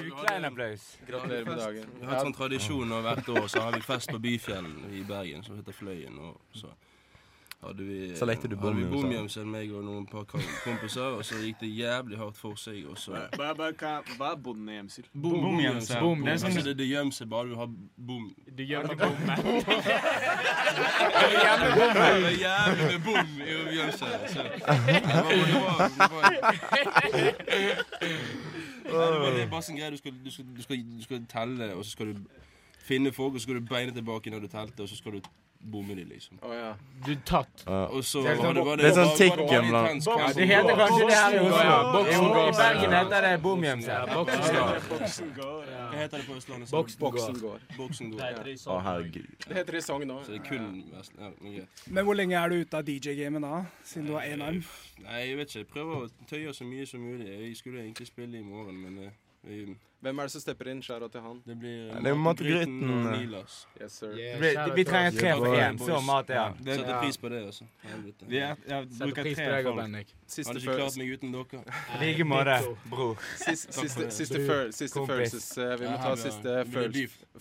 Uklein 0.00 0.44
applaus. 0.44 0.98
Gratulerer 1.08 1.44
med 1.44 1.56
dagen. 1.56 1.88
Vi 1.98 2.04
har 2.04 2.14
hatt 2.14 2.24
sånn 2.24 2.36
tradisjon 2.36 2.92
og 2.92 3.02
hvert 3.04 3.28
år, 3.28 3.46
så 3.52 3.64
har 3.66 3.74
vi 3.76 3.82
fest 3.84 4.12
på 4.12 4.20
Byfjellen 4.22 4.86
i 4.96 5.02
Bergen 5.08 5.44
som 5.44 5.58
heter 5.58 5.76
Fløyen. 5.76 6.18
Og 6.18 6.40
så 6.56 6.72
hadde 7.62 7.84
vi 7.84 8.16
Så 8.16 8.24
lekte 8.24 8.48
du 8.48 8.56
hadde 8.56 8.74
vi 8.76 8.84
bomgjemsel. 8.84 9.02
bomgjemsel, 9.02 9.46
meg 9.46 9.72
og 9.76 9.84
noen 9.84 10.06
par 10.08 10.24
kom- 10.24 10.40
kompiser, 10.64 11.02
og 11.18 11.24
så 11.24 11.34
gikk 11.44 11.58
det 11.60 11.68
jævlig 11.76 12.16
hardt 12.18 12.36
for 12.36 12.54
seg, 12.56 12.86
og 12.88 12.96
så 12.98 13.12
hva, 13.36 13.52
hva 13.54 14.30
er 14.32 14.36
bondegjemsel? 14.36 15.04
Bomgjemsel. 15.14 16.00
Bom, 16.00 16.24
det 16.24 16.32
er 16.32 16.36
sånn- 16.40 16.50
Altså, 16.50 16.62
det, 16.64 16.76
det 16.78 16.88
gjemmer 16.88 17.12
seg 17.12 17.28
bare 17.28 17.48
du 17.48 17.54
har 17.56 17.66
bom. 17.96 18.30
Du 18.46 18.64
det 18.64 18.66
bommen. 18.96 19.26
Det 19.28 19.36
er 22.30 22.38
jævlig 22.40 22.84
med 22.86 23.00
bom 23.04 23.28
i 23.40 23.76
gjemselet. 23.76 24.20
Det 28.82 28.92
var- 28.92 29.30
det 29.34 29.42
er 29.42 29.48
bare 29.50 29.62
sånn 29.62 29.76
greie. 29.76 29.90
Du 29.90 29.96
skal, 29.96 30.12
du, 30.12 30.30
du, 30.30 30.60
du 30.96 31.02
skal 31.02 31.26
telle, 31.28 31.74
og 31.76 31.84
så 31.84 31.90
skal 31.90 32.06
du 32.14 32.20
finne 32.84 33.12
folk, 33.12 33.34
og 33.34 33.40
så 33.40 33.42
skal 33.46 33.54
du 33.60 33.66
beine 33.68 33.92
tilbake 33.94 34.30
når 34.30 34.40
du 34.40 34.48
telte, 34.48 34.80
og 34.82 34.88
så 34.88 34.96
skal 34.96 35.12
du 35.12 35.20
bomme 35.60 35.94
de, 35.94 36.04
liksom. 36.08 36.38
Å 36.42 36.52
ja. 36.54 36.74
Du 37.04 37.14
tatt. 37.24 37.64
Ja. 37.66 37.86
Og 37.92 38.02
så 38.04 38.22
Det 38.22 38.30
er 38.32 38.36
sånn- 38.36 38.44
var 38.46 38.54
det, 38.54 38.64
var 38.64 38.76
det 38.76 38.82
det 38.82 38.90
er 38.90 38.94
sånn 38.94 39.04
var- 39.04 39.10
var 39.10 39.16
det 39.16 39.30
tikken 39.30 39.68
blant- 39.70 40.06
Ja, 40.06 40.32
det 40.32 40.46
heter 40.48 40.74
kanskje 40.80 41.06
det 41.06 41.16
her 41.20 41.32
i 41.34 41.38
Oslo. 41.38 42.00
I 42.40 42.52
Bergen 42.56 42.90
heter 42.92 43.20
det 43.26 43.42
bomgjemsel. 43.42 44.08
Hva 45.10 45.96
heter 45.96 46.16
det 46.18 46.26
på 46.26 46.34
Østlandet? 46.36 46.70
Boksen 46.70 46.98
Boksen 47.00 47.34
går. 47.34 47.40
går. 47.40 47.60
Boksen 47.76 48.10
går. 48.10 48.18
Det 48.18 48.26
heter 48.56 48.70
Å, 48.70 48.80
herregud. 48.82 49.26
Det 49.48 49.56
heter 49.56 49.74
i 49.76 49.80
Sogn 49.80 50.08
det 50.08 50.34
er 50.34 50.44
kun 50.48 50.84
men 51.90 52.04
hvor 52.04 52.14
lenge 52.14 52.32
er 52.34 52.48
du 52.48 52.56
ute 52.60 52.74
av 52.74 52.84
DJ-gamet 52.84 53.40
da, 53.42 53.64
siden 53.84 54.06
du 54.06 54.12
har 54.14 54.22
én 54.22 54.42
arm? 54.42 54.64
Nei, 55.02 55.26
jeg 55.28 55.36
vet 55.36 55.48
ikke. 55.48 55.58
Jeg 55.60 55.68
prøver 55.68 55.94
å 56.06 56.10
tøye 56.30 56.52
så 56.54 56.64
mye 56.64 56.86
som 56.86 57.00
mulig. 57.00 57.26
Jeg 57.26 57.56
skulle 57.56 57.80
egentlig 57.82 58.06
spille 58.06 58.38
i 58.38 58.42
morgen, 58.42 58.76
men 58.82 58.98
eh, 59.04 59.10
jeg, 59.48 59.76
Hvem 60.00 60.18
er 60.18 60.28
det 60.28 60.32
som 60.32 60.40
stepper 60.40 60.68
inn? 60.72 60.78
Skjæra 60.80 61.08
til 61.12 61.20
han. 61.20 61.40
det 61.44 61.54
blir 61.60 61.74
Ja, 61.90 61.98
det 62.00 62.10
er 62.10 62.14
Mate 62.16 62.44
Matgryten, 62.44 62.78
og 62.88 63.06
eh. 63.10 63.18
Nilas. 63.20 63.56
Yes, 63.80 63.92
sir. 64.00 64.14
Yeah, 64.16 64.40
Vi, 64.40 64.72
vi 64.78 64.84
trenger 64.88 65.16
tre 65.18 65.34
for 65.36 65.56
én, 65.60 65.78
så 65.78 66.00
mat 66.06 66.30
er 66.30 66.40
han. 66.40 66.56
Setter 66.64 67.00
pris 67.02 67.18
på 67.20 67.28
det, 67.28 67.40
altså. 67.50 67.66
Helvete. 67.84 68.28
Vi 68.30 68.38
er, 68.38 68.56
jeg 68.70 68.88
bruker 68.96 69.28
pris 69.28 69.36
på 69.36 69.44
tre 69.44 69.50
deg 69.56 69.68
og 69.68 69.76
folk. 69.76 69.82
Bendik. 69.84 70.14
Hadde 70.46 70.62
ikke 70.62 70.76
klart 70.78 70.96
meg 71.02 71.12
uten 71.16 71.34
dere. 71.36 71.62
I 71.98 72.00
like 72.04 72.26
måte, 72.32 72.56
bror. 72.88 73.28
siste, 73.36 73.72
Takk 73.74 73.84
siste, 73.84 74.06
det. 74.06 74.12
siste, 74.16 74.42
siste 74.80 75.06
følelses... 75.06 75.50
eh, 75.58 75.76
vi 75.80 75.90
må 75.90 75.96
ta 76.00 76.16
siste 76.16 76.56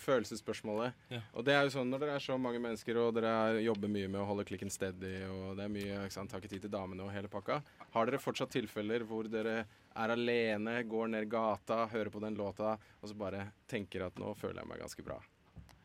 følelsesspørsmålet. 0.03 0.93
Og 1.33 1.45
det 1.45 1.55
er 1.55 1.63
jo 1.67 1.73
sånn 1.79 1.89
når 1.91 2.03
dere 2.03 2.19
er 2.19 2.23
så 2.27 2.37
mange 2.41 2.59
mennesker, 2.63 2.99
og 2.99 3.15
dere 3.15 3.31
er, 3.47 3.59
jobber 3.69 3.91
mye 3.91 4.11
med 4.11 4.19
å 4.21 4.27
holde 4.33 4.45
klikken 4.49 4.71
steady, 4.73 5.21
og 5.31 5.55
det 5.57 5.63
er 5.67 5.73
mye 5.73 6.03
ikke 6.03 6.17
sant, 6.17 6.29
Tar 6.29 6.43
ikke 6.43 6.51
tid 6.51 6.67
til 6.67 6.73
damene 6.73 7.07
og 7.07 7.13
hele 7.15 7.31
pakka. 7.31 7.61
Har 7.95 8.05
dere 8.09 8.19
fortsatt 8.21 8.51
tilfeller 8.53 9.01
hvor 9.07 9.25
dere 9.31 9.63
er 9.99 10.13
alene, 10.13 10.83
går 10.83 11.07
ned 11.15 11.25
gata, 11.31 11.87
hører 11.91 12.09
på 12.13 12.19
den 12.21 12.35
låta, 12.37 12.49
og 12.58 13.10
så 13.10 13.13
bare 13.15 13.51
tenker 13.68 14.01
at 14.08 14.18
nå 14.20 14.34
føler 14.36 14.62
jeg 14.62 14.68
meg 14.68 14.79
ganske 14.79 15.03
bra? 15.03 15.20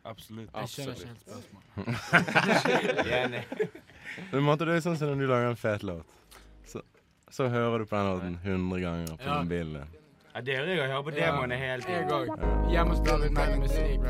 Absolutt. 0.05 0.51
Jeg 0.55 0.69
skjønner 0.69 0.93
Absolutt. 0.93 0.99
ikke 1.01 1.09
helt 1.09 1.21
spørsmålet. 1.25 3.07
Jeg. 3.11 3.45
Men 4.33 4.43
måtte 4.45 4.65
det 4.69 4.75
er 4.77 4.81
sånn 4.85 4.97
som 5.01 5.09
når 5.09 5.17
du 5.21 5.27
lager 5.31 5.49
en 5.49 5.57
fet 5.57 5.83
låt. 5.83 6.05
Så, 6.69 6.83
så 7.33 7.49
hører 7.49 7.79
du 7.79 7.85
på 7.89 7.97
den 7.97 8.07
låten 8.11 8.39
100 8.43 8.81
ganger 8.81 9.17
på 9.17 9.25
Ja. 9.25 9.39
mobilen 9.43 9.73
din. 9.81 9.89
Ja, 10.35 10.41
dere 10.41 10.67
jeg 10.75 10.89
hører 10.91 11.03
på 11.07 11.11
demoene 11.15 11.57
hele 11.57 11.83
Jeg 11.83 11.85
tiden. 11.87 12.11
òg. 12.11 12.27
Hjemme 12.71 12.91
hos 12.91 13.01
David 13.07 13.31
mer 13.31 13.57
musikk. 13.57 14.01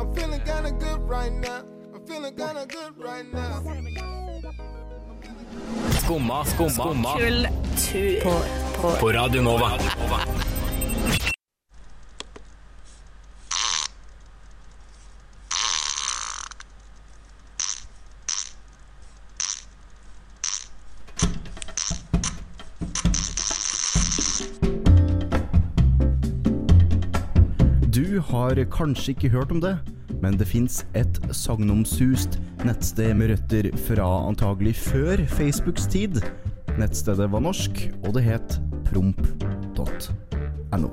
I'm 0.00 0.14
feeling 0.14 0.40
kinda 0.40 0.70
good 0.80 1.00
right 1.08 1.32
now. 1.32 1.62
I'm 1.94 2.06
feeling 2.06 2.34
kinda 2.34 2.66
good 2.66 2.96
right 2.98 3.26
now. 3.32 4.19
Skumma, 6.02 6.44
skumma, 6.44 6.70
skumma. 6.70 7.12
Kultur. 7.18 8.22
På, 8.22 8.30
på. 8.80 8.90
på 9.00 9.12
Radio 9.12 9.42
Nova. 9.42 9.70
Du 27.94 28.20
har 28.20 28.64
kanskje 28.70 29.10
ikke 29.14 29.28
hørt 29.28 29.50
om 29.50 29.60
det, 29.60 29.78
men 30.22 30.38
det 30.40 30.48
fins 30.48 30.82
et 30.98 31.20
sagnomsust 31.34 32.38
nettsted 32.66 33.14
med 33.18 33.34
røtter 33.34 33.70
fra 33.88 34.08
antagelig 34.28 34.76
før 34.78 35.24
Facebooks 35.38 35.88
tid. 35.90 36.20
Nettstedet 36.80 37.28
var 37.32 37.44
norsk, 37.44 37.86
og 38.04 38.10
det 38.16 38.26
het 38.28 38.58
promp.no. 38.90 40.90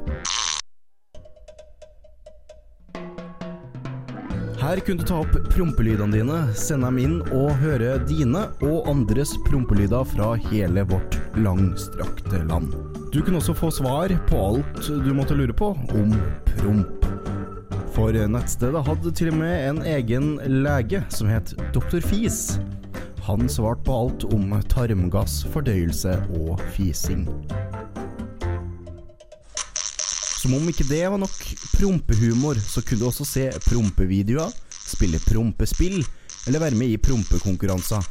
Her 4.57 4.79
kunne 4.81 4.99
du 4.99 5.07
ta 5.07 5.19
opp 5.21 5.35
prompelydene 5.53 6.17
dine, 6.17 6.37
sende 6.57 6.89
dem 6.89 6.97
inn 6.99 7.19
og 7.29 7.51
høre 7.61 7.99
dine 8.09 8.47
og 8.65 8.89
andres 8.89 9.35
prompelyder 9.45 10.03
fra 10.15 10.33
hele 10.49 10.83
vårt 10.89 11.19
langstrakte 11.37 12.41
land. 12.49 12.73
Du 13.13 13.21
kunne 13.21 13.39
også 13.39 13.55
få 13.55 13.69
svar 13.71 14.11
på 14.27 14.41
alt 14.49 14.89
du 15.05 15.13
måtte 15.15 15.37
lure 15.37 15.55
på 15.55 15.71
om 15.71 16.15
promp. 16.57 16.96
For 17.97 18.13
nettstedet 18.13 18.83
hadde 18.85 19.09
til 19.17 19.31
og 19.31 19.39
med 19.39 19.55
en 19.71 19.79
egen 19.89 20.25
lege 20.61 20.99
som 21.09 21.31
het 21.31 21.55
Dr. 21.73 21.97
Fis. 22.05 22.59
Han 23.25 23.49
svarte 23.49 23.87
på 23.87 23.95
alt 24.03 24.25
om 24.35 24.51
tarmgass, 24.69 25.39
fordøyelse 25.49 26.13
og 26.37 26.61
fising. 26.75 27.23
Som 30.37 30.53
om 30.59 30.69
ikke 30.69 30.85
det 30.91 31.01
var 31.09 31.17
nok 31.17 31.33
prompehumor, 31.73 32.61
så 32.61 32.83
kunne 32.85 33.01
du 33.01 33.07
også 33.09 33.25
se 33.25 33.47
prompevideoer, 33.65 34.53
spille 34.77 35.17
prompespill 35.25 35.97
eller 36.45 36.61
være 36.67 36.77
med 36.77 36.93
i 36.93 37.01
prompekonkurranser. 37.01 38.05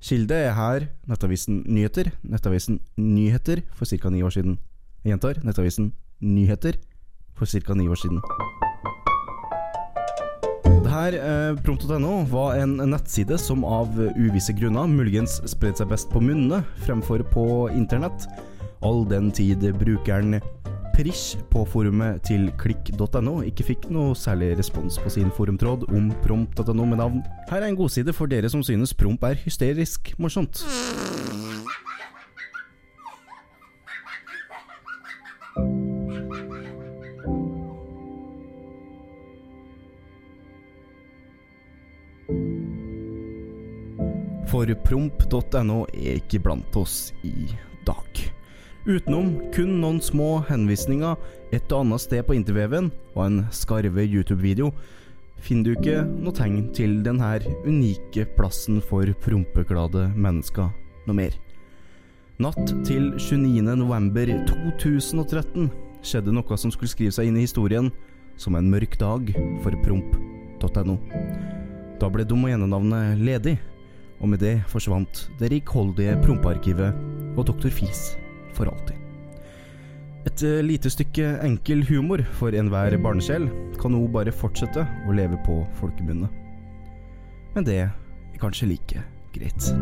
Kilde 0.00 0.38
er 0.38 0.54
her 0.54 0.86
Nettavisen 1.10 1.64
Nyheter. 1.66 2.14
Nettavisen 2.22 2.78
Nyheter 2.94 3.66
for 3.74 3.90
ca. 3.90 4.14
ni 4.14 4.22
år 4.22 4.38
siden. 4.38 4.60
Jeg 5.02 5.16
gjentar 5.16 5.42
Nettavisen 5.42 5.92
Nyheter 6.20 6.78
for 7.34 7.50
ca. 7.50 7.74
ni 7.74 7.88
år 7.90 7.98
siden. 7.98 8.22
Her, 11.00 11.14
eh, 11.14 11.56
Prompt.no, 11.64 12.24
var 12.28 12.58
en 12.60 12.74
nettside 12.76 13.38
som 13.40 13.62
av 13.64 13.94
uvisse 14.20 14.52
grunner 14.52 14.90
muligens 14.90 15.38
spredde 15.48 15.80
seg 15.80 15.88
best 15.88 16.10
på 16.12 16.20
munnene 16.20 16.58
fremfor 16.84 17.24
på 17.32 17.44
internett, 17.72 18.26
all 18.84 19.06
den 19.08 19.30
tid 19.32 19.64
brukeren 19.80 20.42
Prish 20.92 21.38
på 21.48 21.62
forumet 21.72 22.20
til 22.28 22.50
klikk.no 22.60 23.38
ikke 23.48 23.64
fikk 23.70 23.88
noe 23.88 24.12
særlig 24.18 24.52
respons 24.60 25.00
på 25.00 25.14
sin 25.14 25.32
forumtråd 25.32 25.88
om 25.88 26.12
prompt.no 26.26 26.84
med 26.84 27.00
navn. 27.00 27.24
Her 27.48 27.62
er 27.62 27.70
en 27.70 27.80
godside 27.80 28.12
for 28.12 28.28
dere 28.28 28.52
som 28.52 28.60
synes 28.66 28.92
promp 28.92 29.24
er 29.24 29.40
hysterisk 29.40 30.12
morsomt. 30.20 30.60
For 44.50 44.66
promp.no 44.82 45.84
er 45.94 46.16
ikke 46.18 46.40
blant 46.42 46.74
oss 46.74 47.12
i 47.22 47.52
dag. 47.86 48.22
Utenom 48.82 49.36
kun 49.54 49.76
noen 49.78 50.00
små 50.02 50.40
henvisninger 50.48 51.14
et 51.54 51.70
og 51.70 51.84
annet 51.84 52.02
sted 52.02 52.24
på 52.26 52.34
interveven 52.34 52.88
og 53.12 53.22
en 53.28 53.38
skarve 53.54 54.02
YouTube-video, 54.02 54.72
finner 55.38 55.70
du 55.70 55.76
ikke 55.76 56.02
noe 56.02 56.34
tegn 56.34 56.66
til 56.74 56.98
denne 57.06 57.30
unike 57.62 58.26
plassen 58.34 58.82
for 58.82 59.06
prompeglade 59.22 60.08
mennesker 60.18 60.74
noe 61.06 61.18
mer. 61.20 61.38
Natt 62.42 62.74
til 62.88 63.12
29. 63.20 63.62
november 63.78 64.34
2013 64.50 65.70
skjedde 66.02 66.34
noe 66.34 66.58
som 66.58 66.74
skulle 66.74 66.90
skrive 66.90 67.14
seg 67.14 67.30
inn 67.30 67.38
i 67.38 67.46
historien 67.46 67.92
som 68.40 68.58
en 68.58 68.70
mørk 68.72 68.98
dag 68.98 69.30
for 69.62 69.78
promp.no. 69.84 70.98
Da 72.00 72.08
ble 72.08 72.24
domenenavnet 72.24 73.20
ledig, 73.20 73.58
og 74.20 74.28
med 74.32 74.42
det 74.44 74.56
forsvant 74.68 75.26
det 75.40 75.50
rikholdige 75.52 76.18
prompearkivet 76.24 77.36
og 77.36 77.46
Dr. 77.48 77.70
Fis 77.72 78.10
for 78.56 78.70
alltid. 78.70 78.96
Et 80.28 80.42
eh, 80.44 80.60
lite 80.64 80.92
stykke 80.92 81.38
enkel 81.46 81.86
humor 81.88 82.20
for 82.36 82.52
enhver 82.52 82.98
barnesjel 83.00 83.48
kan 83.80 83.94
nå 83.96 84.02
bare 84.12 84.34
fortsette 84.34 84.84
å 85.08 85.16
leve 85.16 85.40
på 85.46 85.62
folkemunne. 85.80 86.28
Men 87.56 87.66
det 87.66 87.80
er 87.86 87.96
kanskje 88.42 88.68
like 88.74 89.06
greit. 89.32 89.72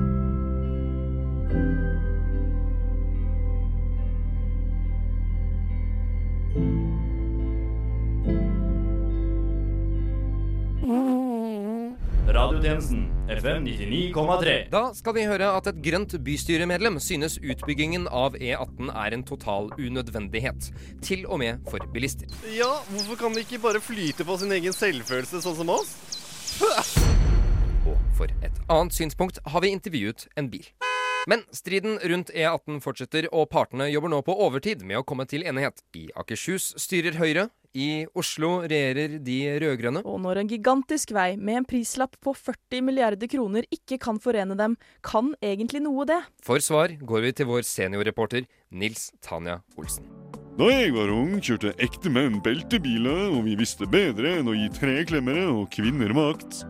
Radiotjenesten 12.38 13.00
FM 13.28 13.64
99,3. 13.66 14.52
Da 14.71 14.83
skal 14.95 15.14
vi 15.16 15.25
høre 15.26 15.49
at 15.59 15.66
et 15.73 15.80
grønt 15.83 16.12
bystyremedlem 16.23 17.00
synes 17.02 17.35
utbyggingen 17.42 18.04
av 18.14 18.37
E18 18.38 18.92
er 18.92 19.16
en 19.16 19.25
total 19.26 19.73
unødvendighet. 19.75 20.68
Til 21.02 21.26
og 21.26 21.40
med 21.42 21.59
for 21.66 21.83
bilister. 21.90 22.30
Ja, 22.54 22.71
hvorfor 22.92 23.18
kan 23.25 23.35
de 23.35 23.42
ikke 23.42 23.59
bare 23.64 23.83
flyte 23.83 24.23
på 24.28 24.38
sin 24.38 24.54
egen 24.54 24.76
selvfølelse, 24.76 25.42
sånn 25.42 25.59
som 25.59 25.75
oss? 25.75 25.97
Og 27.90 27.99
for 28.14 28.30
et 28.38 28.62
annet 28.71 28.95
synspunkt 28.95 29.42
har 29.42 29.66
vi 29.66 29.75
intervjuet 29.75 30.28
en 30.38 30.52
bil. 30.54 30.71
Men 31.28 31.42
striden 31.52 31.99
rundt 32.08 32.30
E18 32.32 32.78
fortsetter, 32.80 33.26
og 33.37 33.50
partene 33.52 33.90
jobber 33.92 34.08
nå 34.08 34.23
på 34.25 34.32
overtid 34.47 34.80
med 34.80 35.02
å 35.02 35.04
komme 35.04 35.26
til 35.28 35.44
enighet. 35.44 35.82
I 35.92 36.06
Akershus 36.16 36.73
styrer 36.80 37.18
Høyre. 37.20 37.50
I 37.76 38.06
Oslo 38.16 38.62
regjerer 38.64 39.18
de 39.20 39.37
rød-grønne. 39.61 40.00
Og 40.08 40.23
når 40.25 40.40
en 40.40 40.49
gigantisk 40.49 41.12
vei 41.12 41.35
med 41.37 41.61
en 41.61 41.66
prislapp 41.68 42.16
på 42.25 42.32
40 42.32 42.80
milliarder 42.87 43.28
kroner 43.28 43.68
ikke 43.68 44.00
kan 44.00 44.16
forene 44.25 44.56
dem, 44.56 44.78
kan 45.04 45.35
egentlig 45.44 45.85
noe 45.85 46.08
det? 46.08 46.23
For 46.40 46.64
svar 46.64 46.97
går 46.97 47.28
vi 47.28 47.37
til 47.37 47.52
vår 47.52 47.68
seniorreporter 47.68 48.49
Nils 48.73 49.11
Tanja 49.20 49.61
Olsen. 49.76 50.08
Da 50.58 50.73
jeg 50.73 50.97
var 50.97 51.12
ung, 51.12 51.37
kjørte 51.44 51.76
ekte 51.76 52.11
menn 52.11 52.40
beltebiler, 52.42 53.28
og 53.28 53.44
vi 53.44 53.61
visste 53.61 53.87
bedre 53.87 54.38
enn 54.40 54.49
å 54.49 54.56
gi 54.56 54.73
treklemmere 54.80 55.44
og 55.52 55.68
kvinner 55.76 56.16
makt. 56.16 56.64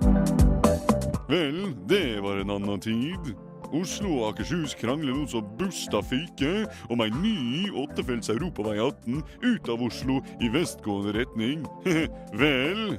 Vel, 1.31 1.69
det 1.89 2.19
var 2.27 2.43
en 2.43 2.59
annen 2.59 2.83
tid. 2.83 3.37
Oslo 3.77 4.15
og 4.19 4.33
Akershus 4.33 4.75
krangler 4.79 5.17
nå 5.17 5.27
så 5.29 5.43
busta 5.61 6.01
fyker 6.05 6.67
om 6.93 7.03
ei 7.05 7.11
ny 7.21 7.69
åttefelts 7.85 8.33
europavei 8.33 8.79
18 8.81 9.23
ut 9.45 9.73
av 9.73 9.85
Oslo 9.89 10.21
i 10.41 10.51
vestgående 10.55 11.17
retning. 11.19 11.67
Vel 12.41 12.99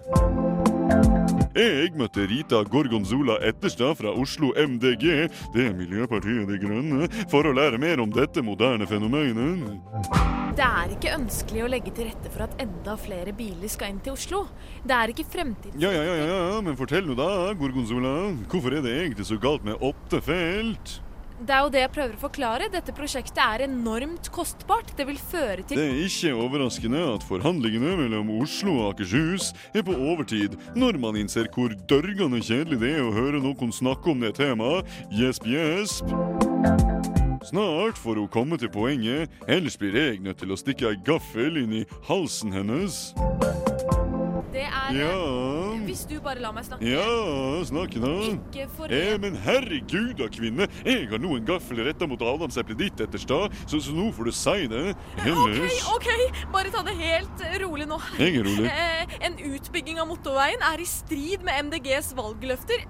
Jeg 1.57 1.95
møtte 1.97 2.27
Rita 2.29 2.59
Gorgonzola 2.69 3.39
Etterstad 3.41 3.95
fra 3.97 4.11
Oslo 4.13 4.51
MDG, 4.53 5.05
det 5.55 5.63
er 5.65 5.73
Miljøpartiet 5.73 6.45
De 6.45 6.59
Grønne, 6.61 7.07
for 7.31 7.49
å 7.49 7.53
lære 7.57 7.79
mer 7.81 8.03
om 8.03 8.11
dette 8.13 8.43
moderne 8.45 8.85
fenomenet. 8.89 9.65
Det 10.59 10.67
er 10.67 10.93
ikke 10.93 11.15
ønskelig 11.15 11.65
å 11.65 11.71
legge 11.73 11.93
til 11.95 12.09
rette 12.11 12.29
for 12.29 12.45
at 12.45 12.55
enda 12.61 12.93
flere 13.01 13.33
biler 13.33 13.71
skal 13.71 13.95
inn 13.95 14.01
til 14.05 14.13
Oslo. 14.13 14.43
Det 14.85 14.93
er 14.93 15.13
ikke 15.15 15.25
fremtiden 15.25 15.81
Ja, 15.81 15.89
ja, 15.95 16.05
ja, 16.05 16.29
ja, 16.29 16.61
men 16.61 16.77
fortell 16.77 17.09
nå 17.09 17.17
da, 17.17 17.29
Gorgonzola. 17.57 18.15
Hvorfor 18.51 18.77
er 18.77 18.85
det 18.85 18.97
egentlig 18.99 19.25
så 19.29 19.41
galt 19.41 19.65
med 19.65 19.81
åtte 19.81 20.21
felt? 20.21 20.99
Det 21.39 21.55
er 21.55 21.63
jo 21.63 21.71
det 21.71 21.81
jeg 21.85 21.91
prøver 21.95 22.15
å 22.17 22.21
forklare. 22.21 22.67
Dette 22.71 22.93
prosjektet 22.95 23.39
er 23.39 23.63
enormt 23.69 24.27
kostbart. 24.35 24.91
Det 24.97 25.05
vil 25.07 25.19
føre 25.19 25.63
til 25.63 25.79
Det 25.79 25.85
er 25.87 26.01
ikke 26.03 26.33
overraskende 26.35 27.03
at 27.13 27.23
forhandlingene 27.27 27.95
mellom 28.01 28.33
Oslo 28.41 28.75
og 28.81 28.93
Akershus 28.93 29.53
er 29.71 29.85
på 29.87 29.95
overtid, 29.95 30.57
når 30.75 30.99
man 30.99 31.19
innser 31.19 31.47
hvor 31.55 31.71
dørgende 31.87 32.43
kjedelig 32.43 32.81
det 32.83 32.91
er 32.97 33.05
å 33.07 33.15
høre 33.15 33.39
noen 33.43 33.71
snakke 33.71 34.11
om 34.11 34.19
det 34.25 34.35
temaet. 34.41 34.89
Gjesp, 35.15 35.47
gjesp. 35.47 36.11
Snart 37.47 37.97
får 37.97 38.19
hun 38.19 38.27
komme 38.27 38.59
til 38.59 38.69
poenget, 38.73 39.31
ellers 39.47 39.79
blir 39.79 39.95
jeg 39.95 40.19
nødt 40.25 40.41
til 40.43 40.51
å 40.51 40.59
stikke 40.59 40.91
ei 40.91 40.99
gaffel 41.07 41.61
inn 41.63 41.79
i 41.81 41.85
halsen 42.09 42.51
hennes. 42.51 43.13
Det 44.51 44.67
er 44.67 44.91
Ja. 44.91 45.68
Hvis 45.89 46.03
du 46.05 46.19
bare 46.21 46.37
lar 46.43 46.53
meg 46.53 46.67
snakke. 46.67 46.85
Ja, 46.85 47.05
snakke 47.65 48.01
nå. 48.03 48.11
Ikke 48.35 48.67
for 48.77 48.91
Eh, 48.93 49.15
men 49.21 49.35
herregud 49.41 50.11
da, 50.19 50.27
kvinne. 50.29 50.67
Jeg 50.85 51.07
har 51.09 51.21
nå 51.21 51.35
en 51.39 51.45
gaffel 51.47 51.81
retta 51.87 52.05
mot 52.09 52.21
adamseplet 52.21 52.77
ditt, 52.77 53.01
Etterstad, 53.01 53.53
så, 53.65 53.79
så 53.81 53.93
nå 53.95 54.09
får 54.13 54.29
du 54.29 54.33
si 54.37 54.67
det. 54.69 54.83
OK, 55.33 55.57
OK, 55.95 56.09
bare 56.53 56.73
ta 56.73 56.83
det 56.85 56.93
helt 56.99 57.43
rolig 57.63 57.87
nå. 57.89 57.97
Jeg 58.19 58.37
er 58.37 58.45
rolig. 58.45 58.69
Eh, 58.69 59.17
En 59.25 59.35
utbygging 59.49 59.97
av 59.99 60.07
motorveien 60.11 60.61
er 60.69 60.79
i 60.83 60.85
strid 60.87 61.41
med 61.47 61.65
MDGs 61.69 62.13
valgløfter. 62.17 62.85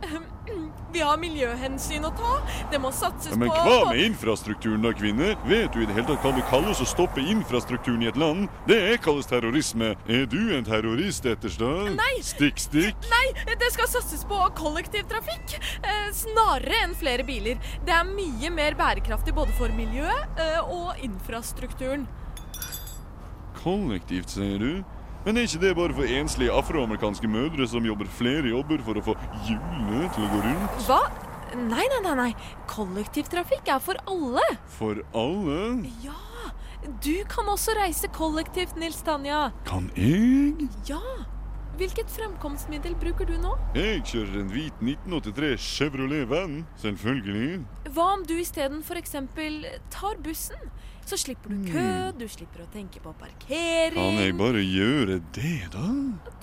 Vi 0.89 1.01
har 1.05 1.19
miljøhensyn 1.21 2.05
å 2.07 2.09
ta. 2.17 2.31
Det 2.71 2.79
må 2.81 2.89
satses 2.95 3.35
Ja, 3.35 3.37
Men 3.37 3.51
på 3.51 3.57
hva 3.67 3.91
med 3.91 4.01
infrastrukturen 4.07 4.81
da, 4.81 4.91
kvinner? 4.97 5.35
Vet 5.45 5.75
du 5.75 5.83
i 5.83 5.85
det 5.85 5.93
hele 5.93 6.07
tatt 6.07 6.25
hva 6.25 6.31
det 6.33 6.45
kalles 6.49 6.81
å 6.81 6.87
stoppe 6.89 7.21
infrastrukturen 7.21 8.01
i 8.01 8.09
et 8.09 8.17
land? 8.17 8.47
Det 8.69 8.97
kalles 9.05 9.29
terrorisme. 9.29 9.91
Er 10.09 10.25
du 10.29 10.39
en 10.57 10.65
terrorist, 10.65 11.27
Etterstad? 11.29 11.91
Nei. 11.93 12.15
Stikk, 12.25 12.57
stikk. 12.61 13.09
Nei, 13.11 13.25
det 13.61 13.69
skal 13.75 13.89
satses 13.91 14.25
på 14.29 14.39
kollektivtrafikk. 14.57 15.59
Eh, 15.83 16.09
snarere 16.15 16.81
enn 16.87 16.97
flere 16.97 17.25
biler. 17.27 17.61
Det 17.85 17.93
er 17.93 18.09
mye 18.09 18.49
mer 18.53 18.77
bærekraftig 18.79 19.35
både 19.37 19.53
for 19.59 19.69
miljøet 19.77 20.41
eh, 20.41 20.61
og 20.65 20.97
infrastrukturen. 21.05 22.07
Kollektivt, 23.61 24.33
sier 24.33 24.57
du? 24.57 24.71
Men 25.25 25.37
er 25.37 25.47
ikke 25.49 25.59
det 25.61 25.73
bare 25.75 25.95
for 25.97 26.07
enslige 26.19 26.53
afroamerikanske 26.55 27.27
mødre 27.27 27.67
som 27.67 27.85
jobber 27.85 28.07
flere 28.19 28.53
jobber 28.53 28.79
for 28.85 28.99
å 28.99 29.03
få 29.03 29.15
hjulene 29.47 30.05
til 30.15 30.23
å 30.23 30.29
gå 30.31 30.43
rundt? 30.45 30.77
Hva? 30.87 31.01
Nei, 31.59 31.83
nei, 31.91 31.99
nei. 32.05 32.13
nei. 32.15 32.29
Kollektivtrafikk 32.69 33.71
er 33.73 33.81
for 33.83 33.99
alle. 34.07 34.45
For 34.77 35.01
alle? 35.17 35.89
Ja. 36.05 36.15
Du 37.03 37.17
kan 37.27 37.49
også 37.51 37.75
reise 37.75 38.07
kollektivt, 38.15 38.77
Nils 38.79 39.01
Tanja. 39.03 39.49
Kan 39.67 39.89
jeg? 39.97 40.69
Ja. 40.87 41.01
Hvilket 41.79 42.11
fremkomstmiddel 42.11 42.95
bruker 42.99 43.27
du 43.27 43.35
nå? 43.39 43.53
Jeg 43.75 44.01
kjører 44.07 44.41
en 44.41 44.49
hvit 44.51 44.81
1983 44.83 45.51
Chevrolet 45.63 46.25
Van, 46.27 46.61
selvfølgelig. 46.81 47.61
Hva 47.95 48.07
om 48.17 48.25
du 48.27 48.35
isteden 48.39 48.81
f.eks. 48.83 49.15
tar 49.91 50.19
bussen? 50.23 50.71
Så 51.09 51.17
slipper 51.17 51.49
du 51.49 51.63
kø, 51.65 51.83
du 52.19 52.27
slipper 52.29 52.61
å 52.61 52.65
tenke 52.69 52.99
på 53.01 53.09
parkering. 53.17 53.95
Kan 53.95 54.19
jeg 54.21 54.33
bare 54.37 54.61
gjøre 54.61 55.15
det, 55.33 55.53
da? 55.73 55.85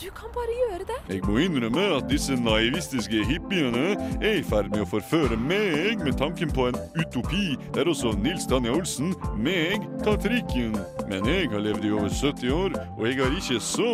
Du 0.03 0.09
kan 0.11 0.33
bare 0.35 0.57
gjøre 0.59 0.87
det. 0.89 0.97
Jeg 1.13 1.23
må 1.23 1.37
innrømme 1.45 1.85
at 2.01 2.09
disse 2.11 2.35
naivistiske 2.35 3.21
hippiene 3.29 3.85
er 4.19 4.41
i 4.41 4.43
ferd 4.43 4.73
med 4.73 4.83
å 4.83 4.89
forføre 4.91 5.39
meg 5.39 6.03
med 6.03 6.19
tanken 6.19 6.51
på 6.51 6.67
en 6.73 6.81
utopi 6.99 7.55
der 7.77 7.87
også 7.93 8.17
Nils 8.19 8.49
Tanja 8.51 8.75
Olsen, 8.75 9.15
meg, 9.39 9.87
tar 10.03 10.19
trikken. 10.27 10.75
Men 11.07 11.31
jeg 11.31 11.47
har 11.55 11.63
levd 11.63 11.87
i 11.87 11.95
over 11.95 12.11
70 12.11 12.59
år, 12.59 12.75
og 12.97 13.07
jeg 13.07 13.23
har 13.23 13.39
ikke 13.39 13.63
så 13.63 13.93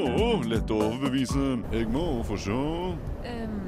lett 0.49 0.73
å 0.73 0.81
overbevise. 0.89 1.51
Jeg 1.77 1.93
må 1.93 2.07
få 2.25 2.41
se. 2.49 2.63
Ehm, 3.29 3.61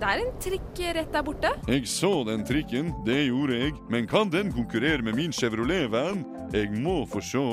det 0.00 0.10
er 0.10 0.20
en 0.24 0.32
trikk 0.42 0.82
rett 0.96 1.12
der 1.14 1.24
borte. 1.26 1.50
Jeg 1.70 1.86
så 1.88 2.12
den 2.26 2.44
trikken, 2.46 2.92
det 3.06 3.26
gjorde 3.28 3.60
jeg, 3.60 3.74
men 3.92 4.08
kan 4.10 4.32
den 4.32 4.52
konkurrere 4.52 5.02
med 5.06 5.16
min 5.18 5.32
Chevrolet 5.32 5.90
Van? 5.92 6.24
Jeg 6.52 6.70
må 6.82 7.04
få 7.06 7.22
se. 7.24 7.44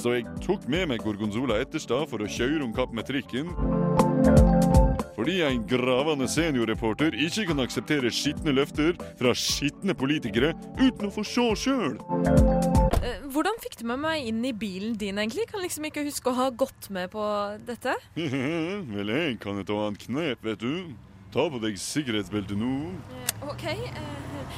Så 0.00 0.14
jeg 0.16 0.24
tok 0.44 0.68
med 0.70 0.86
meg 0.92 1.02
Gorgonzola 1.04 1.58
Etterstad 1.60 2.06
for 2.08 2.22
å 2.22 2.28
kjøre 2.30 2.62
om 2.64 2.72
kapp 2.76 2.94
med 2.96 3.08
trikken. 3.08 3.50
Fordi 5.16 5.40
en 5.44 5.60
gravende 5.68 6.24
seniorreporter 6.30 7.12
ikke 7.26 7.44
kan 7.50 7.60
akseptere 7.60 8.12
skitne 8.14 8.54
løfter 8.56 8.94
fra 9.18 9.34
skitne 9.36 9.92
politikere 9.98 10.54
uten 10.80 11.10
å 11.10 11.12
få 11.12 11.26
se 11.28 11.44
sjøl. 11.66 11.98
Eh, 13.04 13.20
hvordan 13.28 13.60
fikk 13.60 13.76
du 13.82 13.84
med 13.90 14.00
meg 14.00 14.30
inn 14.30 14.40
i 14.48 14.54
bilen 14.56 14.96
din, 14.96 15.20
egentlig? 15.20 15.44
Kan 15.50 15.60
liksom 15.64 15.84
ikke 15.90 16.06
huske 16.06 16.32
å 16.32 16.38
ha 16.38 16.48
gått 16.48 16.88
med 16.94 17.12
på 17.12 17.26
dette. 17.68 17.98
Vel, 18.94 19.12
jeg 19.12 19.36
kan 19.44 19.60
et 19.60 19.76
annet 19.76 20.06
knep, 20.06 20.48
vet 20.48 20.64
du. 20.64 21.09
Ta 21.30 21.44
på 21.46 21.60
deg 21.62 21.76
sikkerhetsbeltet 21.78 22.58
nå. 22.58 22.90
OK, 23.46 23.62
eh, 23.70 23.98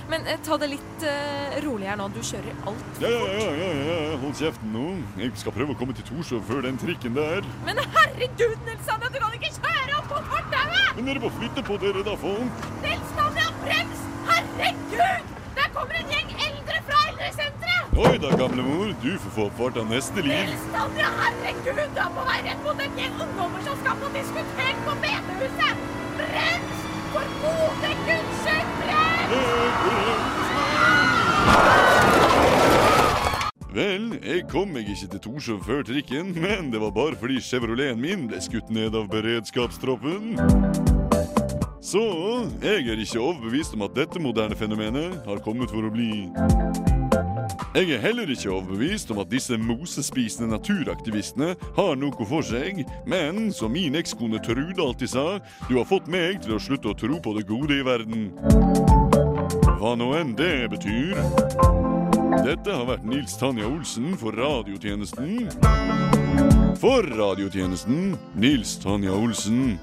men 0.09 0.23
eh, 0.25 0.39
ta 0.41 0.57
det 0.57 0.71
litt 0.73 1.03
eh, 1.05 1.59
rolig 1.67 1.91
her 1.91 1.99
nå. 2.01 2.07
Du 2.15 2.23
kjører 2.25 2.63
alt 2.71 3.03
Ja, 3.03 3.11
ja, 3.13 3.27
ja, 3.29 3.51
ja, 3.61 3.67
ja, 3.91 4.15
hold 4.23 4.39
kjeften 4.39 4.73
nå. 4.73 4.87
Jeg 5.21 5.35
skal 5.43 5.53
prøve 5.53 5.77
å 5.77 5.77
komme 5.77 5.93
til 5.99 6.07
Torshov 6.09 6.41
før 6.49 6.65
den 6.65 6.81
trikken 6.81 7.19
der. 7.19 7.45
Men 7.69 7.83
herregud, 7.83 8.57
Nils 8.65 8.89
du 8.89 9.19
kan 9.19 9.37
ikke 9.37 9.53
kjøre 9.59 9.99
opp 9.99 10.09
på 10.15 10.25
fortauet! 10.33 10.97
Men 10.97 11.13
dere 11.13 11.25
må 11.27 11.35
flytte 11.37 11.67
på 11.69 11.77
dere, 11.83 12.07
da, 12.09 12.17
folk. 12.25 12.67
Nils 12.87 13.15
Tanja, 13.21 13.49
brems! 13.61 14.09
Herregud! 14.33 15.33
Der 15.61 15.73
kommer 15.77 16.01
en 16.01 16.17
gjeng 16.17 16.37
eldre 16.49 16.85
fra 16.89 17.05
eldresenteret! 17.11 17.97
Oi 18.01 18.15
da, 18.17 18.33
gamlemor. 18.41 18.95
Du 19.05 19.11
får 19.27 19.37
få 19.37 19.51
opp 19.51 19.61
farta 19.61 19.85
neste 19.93 20.25
liv. 20.25 20.41
Nils 20.49 20.69
Tanja, 20.73 21.13
herregud! 21.21 21.85
Du 21.93 22.05
er 22.09 22.15
på 22.17 22.29
vei 22.33 22.45
rett 22.49 22.65
mot 22.65 22.87
en 22.89 23.03
gjeng 23.03 23.27
ungdommer 23.27 23.69
som 23.69 23.83
skal 23.85 24.01
på 24.07 24.15
diskotek 24.17 24.87
på 24.89 25.03
bedehuset! 25.05 26.02
brent! 26.23 26.71
For 27.13 27.27
gode 27.43 27.91
Guds 28.07 28.37
skyld, 28.43 28.71
brent! 28.81 29.33
Vel, 33.73 34.19
jeg 34.21 34.45
kom 34.53 34.69
meg 34.75 34.89
ikke 34.93 35.09
til 35.15 35.21
Torshov 35.25 35.63
før 35.65 35.81
trikken, 35.89 36.35
men 36.37 36.69
det 36.73 36.81
var 36.83 36.93
bare 36.93 37.17
fordi 37.17 37.41
Chevroleten 37.41 38.03
min 38.05 38.27
ble 38.29 38.41
skutt 38.45 38.69
ned 38.69 38.93
av 38.99 39.09
beredskapstroppen. 39.13 40.37
Så 41.83 42.03
jeg 42.63 42.85
er 42.89 43.01
ikke 43.01 43.21
overbevist 43.21 43.75
om 43.75 43.83
at 43.89 43.97
dette 43.97 44.21
moderne 44.23 44.57
fenomenet 44.57 45.25
har 45.27 45.41
kommet 45.45 45.73
for 45.73 45.89
å 45.89 45.93
bli. 45.93 46.29
Jeg 47.73 47.89
er 47.91 48.03
heller 48.03 48.29
ikke 48.29 48.51
overbevist 48.53 49.11
om 49.15 49.23
at 49.23 49.31
disse 49.33 49.57
mosespisende 49.57 50.51
naturaktivistene 50.53 51.55
har 51.73 51.95
noe 51.97 52.27
for 52.29 52.45
seg, 52.45 52.83
men 53.09 53.47
som 53.49 53.73
min 53.73 53.97
ekskone 53.97 54.43
Trude 54.45 54.77
alltid 54.77 55.15
sa, 55.15 55.25
du 55.71 55.79
har 55.79 55.89
fått 55.89 56.11
meg 56.13 56.43
til 56.45 56.59
å 56.59 56.61
slutte 56.61 56.93
å 56.93 56.99
tro 57.01 57.17
på 57.25 57.33
det 57.39 57.47
gode 57.49 57.79
i 57.81 57.87
verden. 57.87 58.29
Hva 59.81 59.95
nå 59.97 60.11
enn 60.19 60.35
det 60.37 60.69
betyr. 60.75 61.17
Dette 62.45 62.77
har 62.77 62.85
vært 62.91 63.09
Nils 63.09 63.39
Tanja 63.41 63.65
Olsen 63.65 64.19
for 64.21 64.37
radiotjenesten. 64.37 65.49
For 66.83 67.09
radiotjenesten 67.09 68.19
Nils 68.37 68.77
Tanja 68.85 69.17
Olsen. 69.17 69.79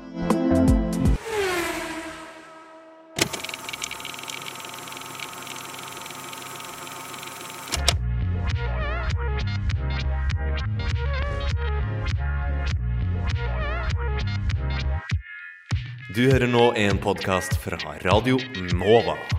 Du 16.19 16.25
hører 16.27 16.49
nå 16.51 16.73
en 16.75 16.97
podkast 16.99 17.53
fra 17.63 17.77
Radio 18.03 18.35
Nova. 18.75 19.38